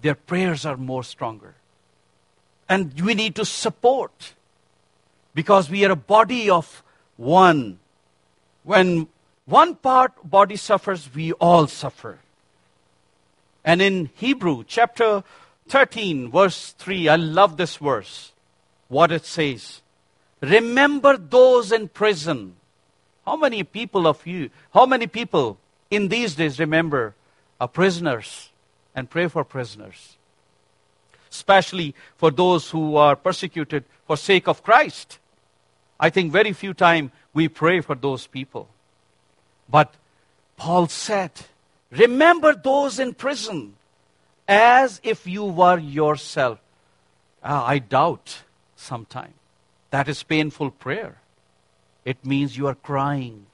Their 0.01 0.15
prayers 0.15 0.65
are 0.65 0.77
more 0.77 1.03
stronger. 1.03 1.55
And 2.67 2.99
we 3.01 3.15
need 3.15 3.35
to 3.35 3.45
support 3.45 4.33
because 5.33 5.69
we 5.69 5.85
are 5.85 5.91
a 5.91 5.95
body 5.95 6.49
of 6.49 6.83
one. 7.19 7.79
When 8.63 9.07
one 9.45 9.75
part 9.75 10.13
body 10.23 10.55
suffers, 10.55 11.13
we 11.13 11.33
all 11.33 11.67
suffer. 11.67 12.19
And 13.63 13.81
in 13.81 14.09
Hebrew 14.15 14.63
chapter 14.65 15.23
13, 15.67 16.31
verse 16.31 16.71
3, 16.79 17.09
I 17.09 17.17
love 17.17 17.57
this 17.57 17.75
verse. 17.75 18.31
What 18.87 19.11
it 19.11 19.25
says. 19.25 19.81
Remember 20.41 21.17
those 21.17 21.71
in 21.71 21.89
prison. 21.89 22.55
How 23.25 23.35
many 23.35 23.63
people 23.63 24.07
of 24.07 24.25
you, 24.25 24.49
how 24.73 24.85
many 24.85 25.05
people 25.05 25.57
in 25.91 26.07
these 26.07 26.35
days 26.35 26.57
remember 26.57 27.13
are 27.59 27.67
prisoners 27.67 28.49
and 28.95 29.09
pray 29.09 29.27
for 29.27 29.43
prisoners? 29.43 30.15
Especially 31.29 31.93
for 32.15 32.31
those 32.31 32.71
who 32.71 32.95
are 32.95 33.15
persecuted 33.15 33.83
for 34.07 34.17
sake 34.17 34.47
of 34.47 34.63
Christ. 34.63 35.18
I 35.99 36.09
think 36.09 36.31
very 36.31 36.53
few 36.53 36.73
times 36.73 37.11
we 37.33 37.47
pray 37.47 37.81
for 37.81 37.95
those 37.95 38.27
people. 38.27 38.69
But 39.67 39.93
Paul 40.55 40.87
said, 40.87 41.31
remember 41.91 42.55
those 42.55 42.99
in 42.99 43.13
prison 43.13 43.75
as 44.47 44.99
if 45.03 45.27
you 45.27 45.43
were 45.43 45.77
yourself. 45.77 46.59
Ah, 47.43 47.65
I 47.65 47.79
doubt 47.79 48.43
sometime. 48.75 49.33
That 49.91 50.07
is 50.07 50.23
painful 50.23 50.71
prayer. 50.71 51.17
It 52.05 52.25
means 52.25 52.57
you 52.57 52.67
are 52.67 52.75
crying. 52.75 53.45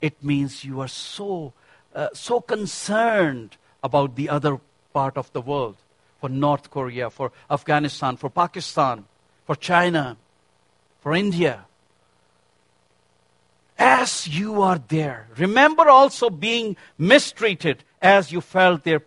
It 0.00 0.22
means 0.22 0.64
you 0.64 0.80
are 0.80 0.88
so, 0.88 1.52
uh, 1.94 2.08
so 2.12 2.40
concerned 2.40 3.56
about 3.82 4.16
the 4.16 4.28
other 4.28 4.58
part 4.92 5.16
of 5.16 5.32
the 5.32 5.40
world 5.40 5.76
for 6.20 6.28
North 6.28 6.70
Korea, 6.70 7.10
for 7.10 7.32
Afghanistan, 7.50 8.16
for 8.16 8.30
Pakistan, 8.30 9.04
for 9.46 9.56
China, 9.56 10.16
for 11.02 11.14
India. 11.14 11.66
As 13.78 14.28
you 14.28 14.62
are 14.62 14.80
there, 14.88 15.26
remember 15.36 15.88
also 15.88 16.30
being 16.30 16.76
mistreated 16.96 17.82
as 18.00 18.30
you 18.30 18.40
felt 18.40 18.84
their 18.84 19.02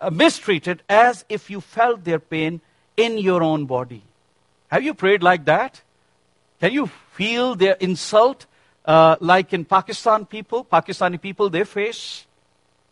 uh, 0.00 0.10
mistreated 0.10 0.82
as 0.88 1.24
if 1.28 1.50
you 1.50 1.60
felt 1.60 2.04
their 2.04 2.20
pain 2.20 2.60
in 2.96 3.18
your 3.18 3.42
own 3.42 3.64
body. 3.66 4.02
Have 4.68 4.84
you 4.84 4.94
prayed 4.94 5.22
like 5.22 5.46
that? 5.46 5.80
Can 6.60 6.72
you 6.72 6.86
feel 7.14 7.54
their 7.54 7.74
insult 7.74 8.46
uh, 8.84 9.16
like 9.20 9.52
in 9.52 9.64
Pakistan 9.64 10.26
people, 10.26 10.64
Pakistani 10.64 11.20
people 11.20 11.48
they 11.48 11.64
face? 11.64 12.26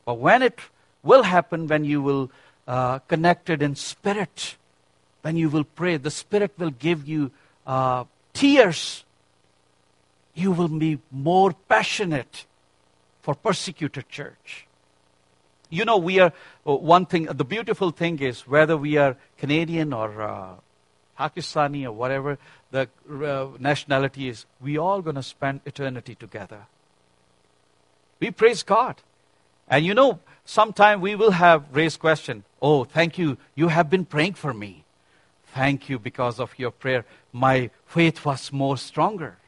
But 0.04 0.18
when 0.18 0.42
it 0.42 0.58
will 1.02 1.22
happen, 1.22 1.66
when 1.66 1.84
you 1.84 2.00
will 2.00 2.30
uh, 2.66 3.00
connected 3.00 3.62
in 3.62 3.76
spirit, 3.76 4.56
when 5.22 5.36
you 5.36 5.50
will 5.50 5.64
pray, 5.64 5.96
the 5.96 6.10
Spirit 6.10 6.52
will 6.56 6.70
give 6.70 7.08
you 7.08 7.32
uh, 7.66 8.04
tears. 8.36 9.04
You 10.34 10.52
will 10.52 10.68
be 10.68 10.98
more 11.10 11.52
passionate 11.68 12.44
for 13.22 13.34
persecuted 13.34 14.08
church. 14.08 14.66
You 15.68 15.84
know, 15.84 15.96
we 15.96 16.20
are, 16.20 16.32
uh, 16.66 16.76
one 16.76 17.06
thing, 17.06 17.24
the 17.24 17.44
beautiful 17.44 17.90
thing 17.90 18.20
is 18.20 18.46
whether 18.46 18.76
we 18.76 18.96
are 18.98 19.16
Canadian 19.38 19.92
or 19.92 20.22
uh, 20.22 20.54
Pakistani 21.18 21.84
or 21.84 21.92
whatever 21.92 22.38
the 22.70 22.88
uh, 23.10 23.48
nationality 23.58 24.28
is, 24.28 24.46
we 24.60 24.78
all 24.78 25.02
going 25.02 25.16
to 25.16 25.22
spend 25.22 25.60
eternity 25.64 26.14
together. 26.14 26.66
We 28.20 28.30
praise 28.30 28.62
God. 28.62 28.96
And 29.68 29.84
you 29.84 29.94
know, 29.94 30.20
sometime 30.44 31.00
we 31.00 31.16
will 31.16 31.32
have 31.32 31.64
raised 31.72 31.98
question, 31.98 32.44
oh, 32.62 32.84
thank 32.84 33.18
you, 33.18 33.38
you 33.54 33.68
have 33.68 33.90
been 33.90 34.04
praying 34.04 34.34
for 34.34 34.54
me. 34.54 34.85
Thank 35.56 35.88
you 35.88 35.98
because 35.98 36.38
of 36.38 36.52
your 36.58 36.70
prayer. 36.70 37.06
My 37.32 37.70
faith 37.86 38.26
was 38.26 38.52
more 38.52 38.76
stronger. 38.76 39.38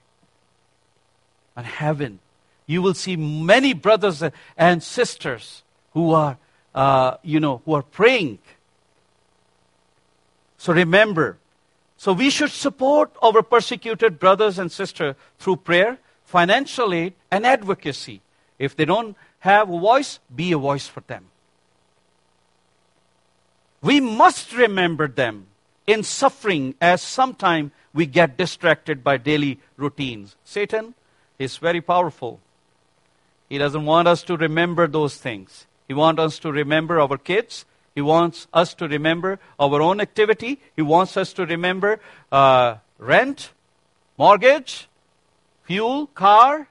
And 1.54 1.66
heaven, 1.66 2.20
you 2.64 2.80
will 2.80 2.94
see 2.94 3.14
many 3.14 3.74
brothers 3.74 4.22
and 4.56 4.82
sisters 4.82 5.62
who 5.92 6.14
are, 6.14 6.38
uh, 6.74 7.18
you 7.22 7.40
know, 7.40 7.60
who 7.66 7.74
are 7.74 7.82
praying. 7.82 8.38
So 10.56 10.72
remember, 10.72 11.36
so 11.98 12.14
we 12.14 12.30
should 12.30 12.52
support 12.52 13.12
our 13.20 13.42
persecuted 13.42 14.18
brothers 14.18 14.58
and 14.58 14.72
sisters 14.72 15.14
through 15.38 15.56
prayer, 15.56 15.98
financial 16.24 16.94
aid, 16.94 17.12
and 17.30 17.44
advocacy. 17.44 18.22
If 18.58 18.74
they 18.74 18.86
don't 18.86 19.14
have 19.40 19.68
a 19.68 19.78
voice, 19.78 20.20
be 20.34 20.52
a 20.52 20.58
voice 20.58 20.88
for 20.88 21.00
them. 21.00 21.26
We 23.82 24.00
must 24.00 24.54
remember 24.54 25.06
them 25.06 25.47
in 25.88 26.02
suffering 26.02 26.74
as 26.80 27.00
sometimes 27.00 27.72
we 27.94 28.04
get 28.04 28.36
distracted 28.36 29.02
by 29.02 29.16
daily 29.16 29.58
routines. 29.78 30.36
Satan 30.44 30.94
is 31.38 31.56
very 31.56 31.80
powerful. 31.80 32.38
He 33.48 33.56
doesn't 33.56 33.86
want 33.86 34.06
us 34.06 34.22
to 34.24 34.36
remember 34.36 34.86
those 34.86 35.16
things. 35.16 35.66
He 35.88 35.94
wants 35.94 36.20
us 36.20 36.38
to 36.40 36.52
remember 36.52 37.00
our 37.00 37.16
kids, 37.16 37.64
he 37.94 38.02
wants 38.02 38.46
us 38.52 38.74
to 38.74 38.86
remember 38.86 39.40
our 39.58 39.82
own 39.82 40.00
activity. 40.00 40.60
He 40.76 40.82
wants 40.82 41.16
us 41.16 41.32
to 41.32 41.44
remember 41.44 41.98
uh, 42.30 42.76
rent, 42.98 43.50
mortgage, 44.16 44.86
fuel, 45.64 46.06
car, 46.14 46.68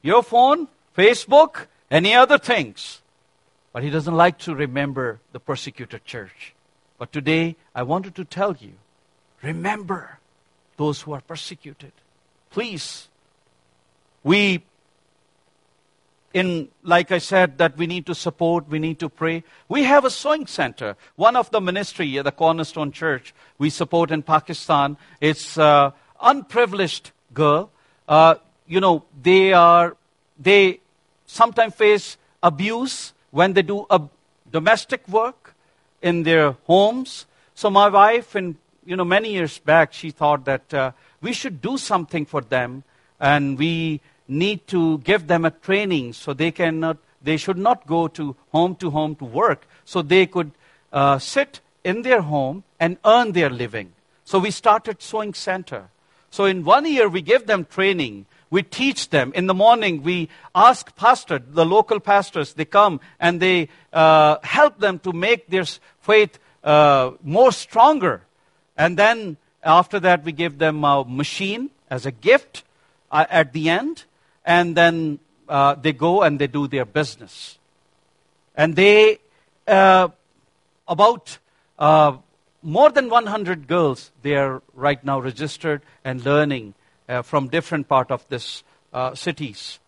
your 0.00 0.22
phone, 0.22 0.68
Facebook, 0.96 1.66
any 1.90 2.14
other 2.14 2.38
things. 2.38 3.02
But 3.74 3.82
he 3.82 3.90
doesn't 3.90 4.14
like 4.14 4.38
to 4.38 4.54
remember 4.54 5.20
the 5.32 5.40
persecuted 5.40 6.06
church. 6.06 6.54
But 6.98 7.12
today, 7.12 7.56
I 7.74 7.82
wanted 7.84 8.14
to 8.16 8.24
tell 8.24 8.56
you 8.56 8.72
remember 9.42 10.18
those 10.76 11.02
who 11.02 11.12
are 11.12 11.20
persecuted. 11.20 11.92
Please. 12.50 13.08
We 14.24 14.62
in, 16.34 16.68
like 16.82 17.10
I 17.10 17.18
said, 17.18 17.58
that 17.58 17.76
we 17.76 17.86
need 17.86 18.06
to 18.06 18.14
support, 18.14 18.68
we 18.68 18.78
need 18.78 18.98
to 18.98 19.08
pray. 19.08 19.44
We 19.68 19.84
have 19.84 20.04
a 20.04 20.10
sewing 20.10 20.46
center. 20.46 20.96
One 21.16 21.36
of 21.36 21.50
the 21.50 21.60
ministry 21.60 22.18
at 22.18 22.24
the 22.24 22.32
Cornerstone 22.32 22.92
Church 22.92 23.34
we 23.58 23.70
support 23.70 24.10
in 24.10 24.22
Pakistan. 24.22 24.96
It's 25.20 25.56
uh, 25.56 25.92
unprivileged 26.20 27.12
girl. 27.32 27.70
Uh, 28.06 28.36
you 28.66 28.80
know, 28.80 29.04
they 29.22 29.52
are, 29.52 29.96
they 30.38 30.80
sometimes 31.26 31.74
face 31.74 32.18
abuse 32.42 33.14
when 33.30 33.54
they 33.54 33.62
do 33.62 33.86
a 33.90 34.00
domestic 34.50 35.08
work 35.08 35.54
in 36.02 36.22
their 36.22 36.52
homes. 36.66 37.26
So 37.54 37.70
my 37.70 37.88
wife, 37.88 38.34
and 38.34 38.56
you 38.84 38.96
know, 38.96 39.04
many 39.04 39.32
years 39.32 39.58
back, 39.58 39.92
she 39.92 40.10
thought 40.10 40.44
that 40.44 40.72
uh, 40.72 40.92
we 41.20 41.32
should 41.32 41.60
do 41.60 41.76
something 41.78 42.24
for 42.24 42.40
them, 42.40 42.84
and 43.20 43.58
we 43.58 44.00
need 44.28 44.66
to 44.68 44.98
give 44.98 45.26
them 45.26 45.44
a 45.44 45.50
training 45.50 46.12
so 46.12 46.32
they 46.32 46.50
cannot, 46.50 46.98
they 47.22 47.36
should 47.36 47.58
not 47.58 47.86
go 47.86 48.08
to 48.08 48.36
home 48.52 48.74
to 48.76 48.90
home 48.90 49.14
to 49.16 49.24
work, 49.24 49.66
so 49.84 50.02
they 50.02 50.26
could 50.26 50.52
uh, 50.92 51.18
sit 51.18 51.60
in 51.84 52.02
their 52.02 52.20
home 52.22 52.64
and 52.78 52.98
earn 53.04 53.32
their 53.32 53.50
living. 53.50 53.92
So 54.24 54.38
we 54.38 54.50
started 54.50 55.02
sewing 55.02 55.34
center. 55.34 55.88
So 56.30 56.44
in 56.44 56.64
one 56.64 56.84
year, 56.86 57.08
we 57.08 57.22
gave 57.22 57.46
them 57.46 57.64
training. 57.64 58.26
We 58.50 58.62
teach 58.62 59.10
them. 59.10 59.32
In 59.34 59.46
the 59.46 59.54
morning, 59.54 60.02
we 60.02 60.28
ask 60.54 60.94
pastor, 60.96 61.38
the 61.38 61.66
local 61.66 62.00
pastors, 62.00 62.54
they 62.54 62.64
come 62.64 63.00
and 63.20 63.40
they 63.40 63.68
uh, 63.92 64.38
help 64.42 64.78
them 64.78 64.98
to 65.00 65.12
make 65.12 65.48
their 65.48 65.64
faith 66.00 66.38
uh, 66.64 67.12
more 67.22 67.52
stronger. 67.52 68.22
And 68.76 68.96
then 68.96 69.36
after 69.62 70.00
that, 70.00 70.24
we 70.24 70.32
give 70.32 70.58
them 70.58 70.84
a 70.84 71.04
machine 71.04 71.70
as 71.90 72.06
a 72.06 72.10
gift 72.10 72.64
uh, 73.10 73.26
at 73.28 73.52
the 73.52 73.68
end. 73.68 74.04
And 74.44 74.76
then 74.76 75.18
uh, 75.48 75.74
they 75.74 75.92
go 75.92 76.22
and 76.22 76.38
they 76.38 76.46
do 76.46 76.68
their 76.68 76.86
business. 76.86 77.58
And 78.54 78.76
they, 78.76 79.18
uh, 79.66 80.08
about 80.86 81.38
uh, 81.78 82.16
more 82.62 82.90
than 82.90 83.10
100 83.10 83.68
girls, 83.68 84.10
they 84.22 84.34
are 84.34 84.62
right 84.74 85.02
now 85.04 85.20
registered 85.20 85.82
and 86.04 86.24
learning 86.24 86.74
uh, 87.08 87.22
from 87.22 87.48
different 87.48 87.88
part 87.88 88.10
of 88.10 88.28
this 88.28 88.62
uh, 88.92 89.14
cities. 89.14 89.78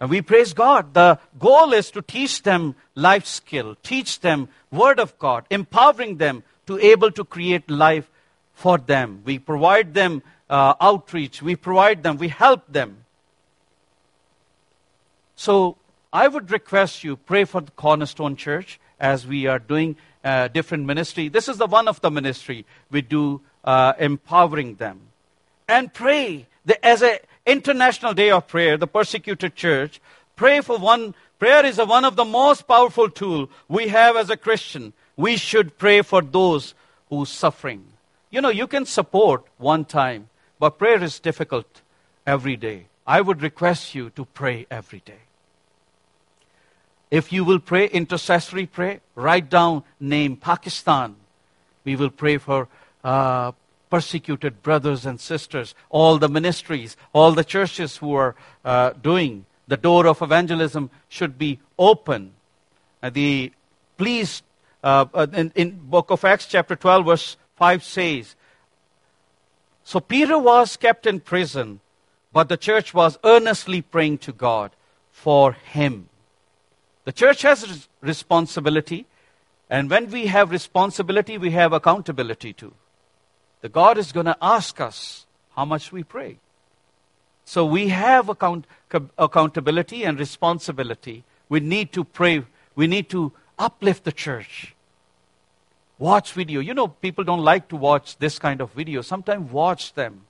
And 0.00 0.10
we 0.10 0.20
praise 0.20 0.52
God. 0.52 0.94
The 0.94 1.20
goal 1.38 1.72
is 1.72 1.90
to 1.92 2.02
teach 2.02 2.42
them 2.42 2.74
life 2.96 3.26
skill, 3.26 3.76
teach 3.82 4.20
them 4.20 4.48
word 4.70 4.98
of 4.98 5.16
God, 5.18 5.46
empowering 5.48 6.16
them 6.16 6.42
to 6.66 6.78
able 6.78 7.12
to 7.12 7.24
create 7.24 7.70
life 7.70 8.10
for 8.52 8.78
them. 8.78 9.22
We 9.24 9.38
provide 9.38 9.94
them 9.94 10.22
uh, 10.50 10.74
outreach. 10.80 11.40
We 11.40 11.54
provide 11.54 12.02
them. 12.02 12.16
We 12.16 12.28
help 12.28 12.72
them. 12.72 13.04
So 15.36 15.76
I 16.12 16.28
would 16.28 16.50
request 16.50 17.04
you 17.04 17.16
pray 17.16 17.44
for 17.44 17.60
the 17.60 17.70
Cornerstone 17.70 18.36
Church 18.36 18.80
as 18.98 19.26
we 19.26 19.46
are 19.46 19.58
doing 19.58 19.96
uh, 20.24 20.48
different 20.48 20.84
ministry. 20.84 21.28
This 21.28 21.48
is 21.48 21.58
the 21.58 21.66
one 21.66 21.88
of 21.88 22.00
the 22.00 22.10
ministry 22.10 22.66
we 22.90 23.02
do, 23.02 23.40
uh, 23.64 23.94
empowering 23.98 24.76
them. 24.76 25.11
And 25.68 25.92
pray 25.92 26.46
the, 26.64 26.84
as 26.84 27.02
an 27.02 27.18
international 27.46 28.14
day 28.14 28.30
of 28.30 28.48
prayer, 28.48 28.76
the 28.76 28.86
persecuted 28.86 29.54
church. 29.54 30.00
Pray 30.36 30.60
for 30.60 30.78
one. 30.78 31.14
Prayer 31.38 31.64
is 31.64 31.78
a, 31.78 31.84
one 31.84 32.04
of 32.04 32.16
the 32.16 32.24
most 32.24 32.66
powerful 32.68 33.10
tool 33.10 33.50
we 33.68 33.88
have 33.88 34.16
as 34.16 34.30
a 34.30 34.36
Christian. 34.36 34.92
We 35.16 35.36
should 35.36 35.78
pray 35.78 36.02
for 36.02 36.22
those 36.22 36.74
who 37.08 37.24
suffering. 37.24 37.84
You 38.30 38.40
know, 38.40 38.48
you 38.48 38.66
can 38.66 38.86
support 38.86 39.44
one 39.58 39.84
time, 39.84 40.28
but 40.58 40.78
prayer 40.78 41.02
is 41.02 41.20
difficult 41.20 41.82
every 42.26 42.56
day. 42.56 42.86
I 43.06 43.20
would 43.20 43.42
request 43.42 43.94
you 43.94 44.10
to 44.10 44.24
pray 44.24 44.66
every 44.70 45.00
day. 45.04 45.22
If 47.10 47.30
you 47.30 47.44
will 47.44 47.58
pray 47.58 47.88
intercessory 47.88 48.64
pray, 48.64 49.00
write 49.14 49.50
down 49.50 49.84
name 50.00 50.36
Pakistan. 50.36 51.16
We 51.84 51.96
will 51.96 52.08
pray 52.08 52.38
for 52.38 52.68
uh, 53.04 53.52
persecuted 53.92 54.62
brothers 54.62 55.04
and 55.04 55.20
sisters, 55.20 55.74
all 55.90 56.16
the 56.16 56.26
ministries, 56.26 56.96
all 57.12 57.32
the 57.32 57.44
churches 57.44 57.98
who 57.98 58.14
are 58.14 58.34
uh, 58.64 58.90
doing. 59.02 59.44
The 59.68 59.76
door 59.76 60.06
of 60.06 60.22
evangelism 60.22 60.88
should 61.10 61.36
be 61.36 61.58
open. 61.78 62.32
Uh, 63.02 63.10
the 63.10 63.52
please 63.98 64.42
uh, 64.82 65.04
uh, 65.12 65.26
in, 65.34 65.52
in 65.54 65.78
book 65.90 66.10
of 66.10 66.24
Acts 66.24 66.46
chapter 66.46 66.74
12 66.74 67.04
verse 67.04 67.36
5 67.56 67.84
says, 67.84 68.34
so 69.84 70.00
Peter 70.00 70.38
was 70.38 70.78
kept 70.78 71.06
in 71.06 71.20
prison, 71.20 71.80
but 72.32 72.48
the 72.48 72.56
church 72.56 72.94
was 72.94 73.18
earnestly 73.24 73.82
praying 73.82 74.18
to 74.18 74.32
God 74.32 74.70
for 75.10 75.52
him. 75.52 76.08
The 77.04 77.12
church 77.12 77.42
has 77.42 77.88
responsibility, 78.00 79.04
and 79.68 79.90
when 79.90 80.10
we 80.10 80.28
have 80.28 80.50
responsibility, 80.50 81.36
we 81.36 81.50
have 81.50 81.74
accountability 81.74 82.54
too. 82.54 82.72
The 83.62 83.68
God 83.68 83.96
is 83.96 84.12
going 84.12 84.26
to 84.26 84.36
ask 84.42 84.80
us 84.80 85.24
how 85.56 85.64
much 85.64 85.90
we 85.90 86.02
pray. 86.02 86.38
So 87.44 87.64
we 87.64 87.88
have 87.88 88.28
account- 88.28 88.66
accountability 89.18 90.04
and 90.04 90.18
responsibility. 90.18 91.24
We 91.48 91.60
need 91.60 91.92
to 91.92 92.04
pray. 92.04 92.44
We 92.74 92.86
need 92.86 93.08
to 93.10 93.32
uplift 93.58 94.04
the 94.04 94.12
church. 94.12 94.74
Watch 95.98 96.32
video. 96.32 96.60
You 96.60 96.74
know, 96.74 96.88
people 96.88 97.24
don't 97.24 97.44
like 97.44 97.68
to 97.68 97.76
watch 97.76 98.18
this 98.18 98.38
kind 98.38 98.60
of 98.60 98.72
video. 98.72 99.02
Sometimes 99.02 99.52
watch 99.52 99.94
them 99.94 100.22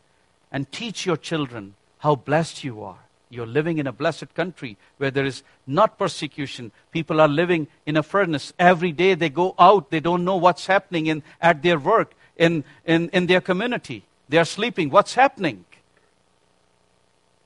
and 0.51 0.71
teach 0.71 1.07
your 1.07 1.17
children 1.17 1.75
how 1.99 2.17
blessed 2.17 2.65
you 2.65 2.83
are. 2.83 2.99
You're 3.31 3.47
living 3.47 3.79
in 3.79 3.87
a 3.87 3.93
blessed 3.93 4.35
country 4.35 4.77
where 4.99 5.11
there 5.11 5.25
is 5.25 5.43
not 5.67 5.99
persecution. 5.99 6.71
People 6.91 7.19
are 7.19 7.29
living 7.29 7.69
in 7.87 7.97
a 7.97 8.03
furnace. 8.03 8.53
Every 8.59 8.93
day 8.93 9.15
they 9.15 9.31
go 9.31 9.55
out, 9.59 9.91
they 9.91 10.01
don't 10.01 10.25
know 10.25 10.37
what's 10.37 10.67
happening 10.67 11.07
in, 11.07 11.23
at 11.41 11.63
their 11.63 11.79
work, 11.79 12.13
in, 12.43 12.65
in, 12.85 13.09
in 13.11 13.27
their 13.27 13.41
community. 13.41 14.05
They 14.29 14.39
are 14.39 14.45
sleeping. 14.45 14.91
What's 14.91 15.15
happening? 15.15 15.65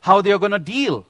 How 0.00 0.22
they 0.22 0.32
are 0.32 0.38
going 0.38 0.52
to 0.52 0.58
deal. 0.58 1.04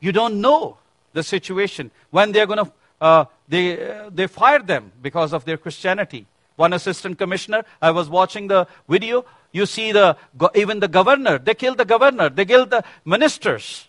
You 0.00 0.12
don't 0.12 0.40
know 0.40 0.78
the 1.12 1.22
situation. 1.22 1.90
When 2.10 2.32
they're 2.32 2.46
going 2.46 2.64
to, 2.64 2.72
uh, 3.00 3.24
they, 3.48 3.64
uh, 3.88 4.10
they 4.12 4.26
fire 4.26 4.58
them 4.58 4.90
because 5.00 5.32
of 5.32 5.44
their 5.44 5.56
Christianity. 5.56 6.26
One 6.56 6.72
assistant 6.72 7.18
commissioner, 7.18 7.64
I 7.80 7.92
was 7.92 8.08
watching 8.08 8.48
the 8.48 8.66
video, 8.88 9.24
you 9.52 9.64
see 9.66 9.92
the, 9.92 10.16
even 10.54 10.80
the 10.80 10.88
governor, 10.88 11.38
they 11.38 11.54
killed 11.54 11.78
the 11.78 11.84
governor, 11.84 12.28
they 12.28 12.44
killed 12.44 12.70
the 12.70 12.84
ministers. 13.04 13.86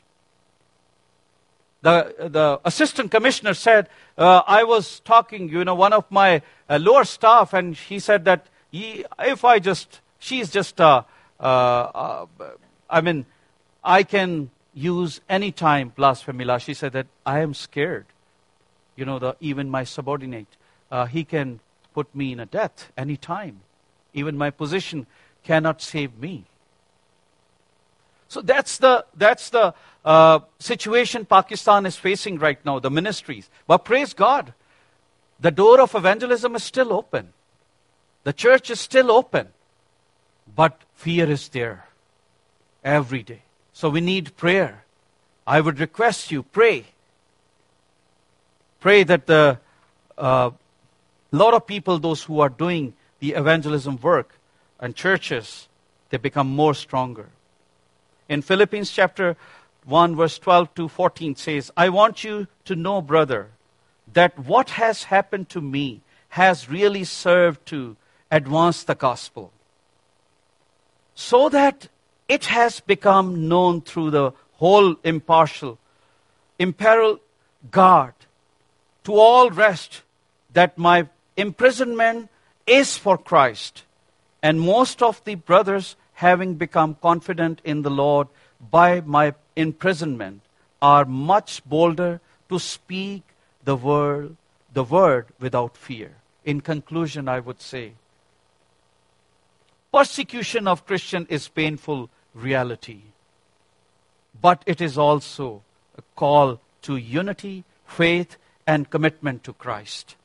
The, 1.81 2.29
the 2.29 2.59
assistant 2.63 3.09
commissioner 3.09 3.55
said, 3.55 3.89
uh, 4.17 4.43
I 4.47 4.63
was 4.63 4.99
talking, 4.99 5.49
you 5.49 5.65
know, 5.65 5.75
one 5.75 5.93
of 5.93 6.05
my 6.11 6.43
uh, 6.69 6.77
lower 6.77 7.03
staff, 7.03 7.53
and 7.53 7.75
he 7.75 7.99
said 7.99 8.23
that 8.25 8.45
if 8.71 9.45
I 9.45 9.59
just, 9.59 10.01
she's 10.19 10.49
just, 10.49 10.79
uh, 10.79 11.03
uh, 11.39 11.43
uh 11.43 12.25
I 12.89 13.01
mean, 13.01 13.25
I 13.83 14.03
can 14.03 14.49
use 14.73 15.21
any 15.29 15.51
time 15.51 15.89
blasphemy 15.95 16.45
law. 16.45 16.57
She 16.57 16.73
said 16.73 16.93
that 16.93 17.07
I 17.25 17.39
am 17.39 17.53
scared. 17.53 18.05
You 18.95 19.05
know, 19.05 19.19
the, 19.19 19.35
even 19.39 19.69
my 19.69 19.83
subordinate, 19.83 20.47
uh, 20.91 21.05
he 21.05 21.23
can 21.23 21.59
put 21.93 22.13
me 22.15 22.31
in 22.31 22.39
a 22.39 22.45
death 22.45 22.91
any 22.97 23.17
time. 23.17 23.61
Even 24.13 24.37
my 24.37 24.49
position 24.49 25.07
cannot 25.43 25.81
save 25.81 26.17
me. 26.17 26.45
So 28.27 28.41
that's 28.41 28.77
the, 28.77 29.05
that's 29.15 29.49
the 29.49 29.73
uh, 30.05 30.39
situation 30.59 31.25
Pakistan 31.25 31.85
is 31.85 31.97
facing 31.97 32.39
right 32.39 32.63
now, 32.65 32.79
the 32.79 32.89
ministries. 32.89 33.49
But 33.67 33.79
praise 33.79 34.13
God, 34.13 34.53
the 35.39 35.51
door 35.51 35.81
of 35.81 35.95
evangelism 35.95 36.55
is 36.55 36.63
still 36.63 36.93
open. 36.93 37.33
The 38.23 38.33
church 38.33 38.69
is 38.69 38.79
still 38.79 39.11
open. 39.11 39.47
But 40.55 40.81
fear 40.93 41.29
is 41.29 41.49
there 41.49 41.85
every 42.83 43.23
day. 43.23 43.41
So 43.73 43.89
we 43.89 44.01
need 44.01 44.35
prayer. 44.35 44.83
I 45.47 45.61
would 45.61 45.79
request 45.79 46.31
you, 46.31 46.43
pray. 46.43 46.85
Pray 48.79 49.03
that 49.03 49.27
the 49.27 49.59
uh, 50.17 50.51
lot 51.31 51.53
of 51.53 51.65
people, 51.65 51.99
those 51.99 52.23
who 52.23 52.39
are 52.39 52.49
doing 52.49 52.93
the 53.19 53.33
evangelism 53.33 53.97
work, 54.01 54.37
and 54.79 54.95
churches, 54.95 55.67
they 56.09 56.17
become 56.17 56.47
more 56.47 56.73
stronger. 56.73 57.29
In 58.27 58.41
Philippians 58.41 58.91
chapter 58.91 59.37
1, 59.85 60.15
verse 60.15 60.37
12 60.39 60.75
to 60.75 60.87
14 60.87 61.35
says, 61.35 61.71
I 61.77 61.89
want 61.89 62.23
you 62.23 62.47
to 62.65 62.75
know, 62.75 63.01
brother, 63.01 63.49
that 64.13 64.37
what 64.39 64.71
has 64.71 65.03
happened 65.03 65.49
to 65.49 65.61
me 65.61 66.01
has 66.29 66.69
really 66.69 67.03
served 67.03 67.65
to 67.67 67.95
advance 68.31 68.83
the 68.83 68.95
gospel. 68.95 69.51
So 71.13 71.49
that 71.49 71.89
it 72.27 72.45
has 72.45 72.79
become 72.79 73.47
known 73.47 73.81
through 73.81 74.11
the 74.11 74.31
whole 74.53 74.95
impartial, 75.03 75.77
imperial 76.57 77.19
guard 77.69 78.13
to 79.03 79.13
all 79.13 79.49
rest 79.49 80.01
that 80.53 80.77
my 80.77 81.07
imprisonment 81.35 82.29
is 82.65 82.97
for 82.97 83.17
Christ 83.17 83.83
and 84.41 84.59
most 84.59 85.01
of 85.01 85.23
the 85.23 85.35
brothers, 85.35 85.95
having 86.13 86.55
become 86.55 86.95
confident 87.01 87.61
in 87.63 87.83
the 87.83 87.89
Lord 87.89 88.27
by 88.59 89.01
my 89.01 89.33
imprisonment, 89.55 90.41
are 90.81 91.05
much 91.05 91.63
bolder 91.65 92.19
to 92.49 92.59
speak 92.59 93.23
the 93.63 93.75
word, 93.75 94.35
the 94.73 94.83
word 94.83 95.27
without 95.39 95.77
fear. 95.77 96.11
In 96.43 96.61
conclusion, 96.61 97.27
I 97.27 97.39
would 97.39 97.61
say, 97.61 97.93
persecution 99.91 100.67
of 100.67 100.85
Christian 100.85 101.27
is 101.29 101.47
painful 101.47 102.09
reality. 102.33 103.01
but 104.39 104.63
it 104.65 104.81
is 104.81 104.97
also 104.97 105.61
a 105.97 106.01
call 106.15 106.59
to 106.81 106.95
unity, 106.97 107.63
faith, 107.85 108.37
and 108.65 108.89
commitment 108.89 109.43
to 109.43 109.53
Christ. 109.53 110.15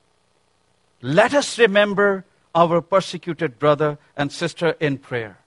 Let 1.02 1.34
us 1.34 1.58
remember 1.58 2.24
our 2.54 2.80
persecuted 2.80 3.58
brother 3.58 3.98
and 4.16 4.32
sister 4.32 4.76
in 4.80 4.98
prayer, 4.98 5.38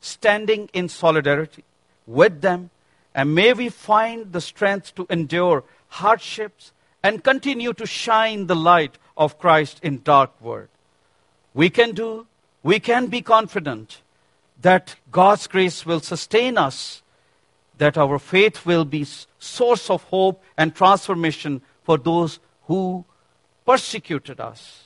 standing 0.00 0.70
in 0.72 0.88
solidarity 0.88 1.64
with 2.06 2.40
them, 2.40 2.70
and 3.14 3.34
may 3.34 3.52
we 3.52 3.68
find 3.68 4.32
the 4.32 4.40
strength 4.40 4.94
to 4.94 5.06
endure 5.10 5.64
hardships 5.88 6.72
and 7.02 7.22
continue 7.22 7.72
to 7.74 7.86
shine 7.86 8.46
the 8.46 8.56
light 8.56 8.96
of 9.16 9.38
Christ 9.38 9.78
in 9.82 10.02
dark 10.02 10.30
world. 10.40 10.68
We 11.52 11.68
can 11.70 11.92
do, 11.92 12.26
we 12.64 12.80
can 12.80 13.06
be 13.06 13.20
confident 13.20 14.00
that 14.62 14.96
God's 15.12 15.46
grace 15.46 15.84
will 15.84 16.00
sustain 16.00 16.56
us, 16.56 17.02
that 17.76 17.98
our 17.98 18.18
faith 18.18 18.64
will 18.64 18.86
be 18.86 19.06
source 19.38 19.90
of 19.90 20.02
hope 20.04 20.42
and 20.56 20.74
transformation 20.74 21.60
for 21.82 21.98
those 21.98 22.40
who 22.66 23.04
persecuted 23.66 24.40
us. 24.40 24.84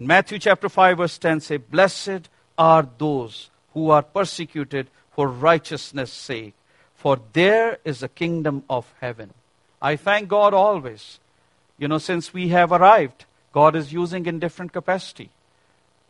In 0.00 0.08
Matthew 0.08 0.40
chapter 0.40 0.68
5 0.68 0.98
verse 0.98 1.16
10 1.16 1.40
say, 1.40 1.56
Blessed 1.58 2.28
are 2.58 2.88
those 2.98 3.50
who 3.72 3.90
are 3.90 4.02
persecuted 4.02 4.88
for 5.12 5.28
righteousness' 5.28 6.12
sake, 6.12 6.54
for 6.96 7.20
there 7.32 7.78
is 7.84 8.00
the 8.00 8.08
kingdom 8.08 8.64
of 8.68 8.92
heaven. 9.00 9.32
I 9.80 9.94
thank 9.94 10.28
God 10.28 10.52
always. 10.54 11.20
You 11.78 11.86
know, 11.86 11.98
since 11.98 12.34
we 12.34 12.48
have 12.48 12.72
arrived, 12.72 13.26
God 13.52 13.76
is 13.76 13.92
using 13.92 14.26
in 14.26 14.40
different 14.40 14.72
capacity. 14.72 15.30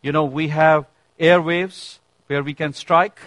You 0.01 0.11
know, 0.11 0.25
we 0.25 0.47
have 0.47 0.85
airwaves 1.19 1.99
where 2.27 2.41
we 2.41 2.53
can 2.53 2.73
strike, 2.73 3.19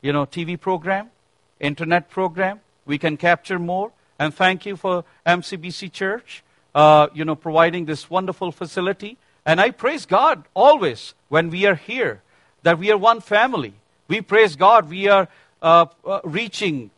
you 0.00 0.12
know, 0.12 0.26
TV 0.26 0.58
program, 0.60 1.10
internet 1.58 2.08
program. 2.08 2.60
We 2.86 2.98
can 2.98 3.16
capture 3.16 3.58
more. 3.58 3.90
And 4.18 4.32
thank 4.32 4.64
you 4.64 4.76
for 4.76 5.04
MCBC 5.26 5.92
Church, 5.92 6.42
uh, 6.74 7.08
you 7.12 7.24
know, 7.24 7.34
providing 7.34 7.86
this 7.86 8.08
wonderful 8.08 8.52
facility. 8.52 9.16
And 9.44 9.60
I 9.60 9.70
praise 9.70 10.06
God 10.06 10.44
always 10.54 11.14
when 11.28 11.50
we 11.50 11.66
are 11.66 11.74
here 11.74 12.22
that 12.62 12.78
we 12.78 12.90
are 12.92 12.98
one 12.98 13.20
family. 13.20 13.74
We 14.06 14.20
praise 14.20 14.56
God. 14.56 14.88
We 14.88 15.08
are 15.08 15.28
uh, 15.62 15.86
uh, 16.04 16.20
reaching 16.24 16.90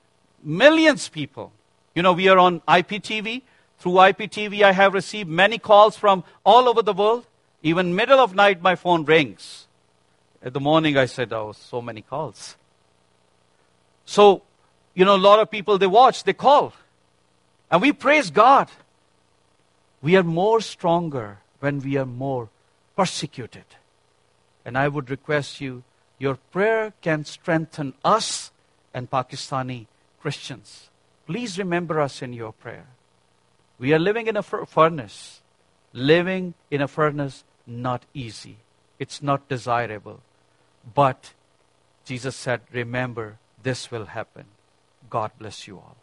millions 0.43 1.07
of 1.07 1.13
people. 1.13 1.53
You 1.95 2.03
know, 2.03 2.13
we 2.13 2.29
are 2.29 2.39
on 2.39 2.61
IPTV. 2.61 3.43
Through 3.79 3.93
IPTV, 3.93 4.63
I 4.63 4.73
have 4.73 4.93
received 4.93 5.29
many 5.29 5.59
calls 5.59 5.97
from 5.97 6.23
all 6.45 6.69
over 6.69 6.83
the 6.83 6.93
world. 6.93 7.27
Even 7.63 7.95
middle 7.95 8.21
of 8.21 8.35
night, 8.35 8.63
my 8.63 8.75
phone 8.75 9.05
rings. 9.05 9.67
At 10.43 10.55
the 10.55 10.61
morning, 10.61 10.97
I 10.97 11.05
said, 11.05 11.33
oh, 11.33 11.53
so 11.53 11.83
many 11.83 12.01
calls. 12.01 12.57
So, 14.07 14.43
you 14.95 15.05
know, 15.05 15.15
a 15.15 15.19
lot 15.19 15.39
of 15.41 15.51
people, 15.51 15.77
they 15.77 15.87
watch, 15.87 16.25
they 16.25 16.33
call. 16.33 16.73
And 17.71 17.83
we 17.83 17.93
praise 17.93 18.31
God. 18.31 18.69
We 20.03 20.17
are 20.17 20.23
more 20.23 20.61
stronger 20.61 21.39
when 21.61 21.81
we 21.81 21.97
are 21.97 22.07
more 22.07 22.49
persecuted. 22.97 23.65
And 24.65 24.77
I 24.79 24.89
would 24.89 25.11
request 25.11 25.61
you, 25.61 25.83
your 26.19 26.37
prayer 26.37 26.93
can 27.03 27.25
strengthen 27.25 27.95
us 28.05 28.51
and 28.93 29.11
Pakistani 29.11 29.87
Christians. 30.21 30.89
Please 31.27 31.59
remember 31.59 32.01
us 32.01 32.23
in 32.23 32.33
your 32.33 32.53
prayer. 32.53 32.87
We 33.79 33.93
are 33.93 33.99
living 33.99 34.27
in 34.27 34.37
a 34.37 34.43
furnace. 34.43 35.41
Living 35.93 36.55
in 36.71 36.81
a 36.83 36.89
furnace, 36.89 37.45
not 37.71 38.05
easy. 38.13 38.57
It's 38.99 39.23
not 39.23 39.49
desirable. 39.49 40.21
But 40.95 41.33
Jesus 42.05 42.37
said, 42.37 42.61
remember, 42.73 43.39
this 43.63 43.91
will 43.91 44.07
happen. 44.07 44.47
God 45.09 45.31
bless 45.39 45.67
you 45.67 45.77
all. 45.77 45.97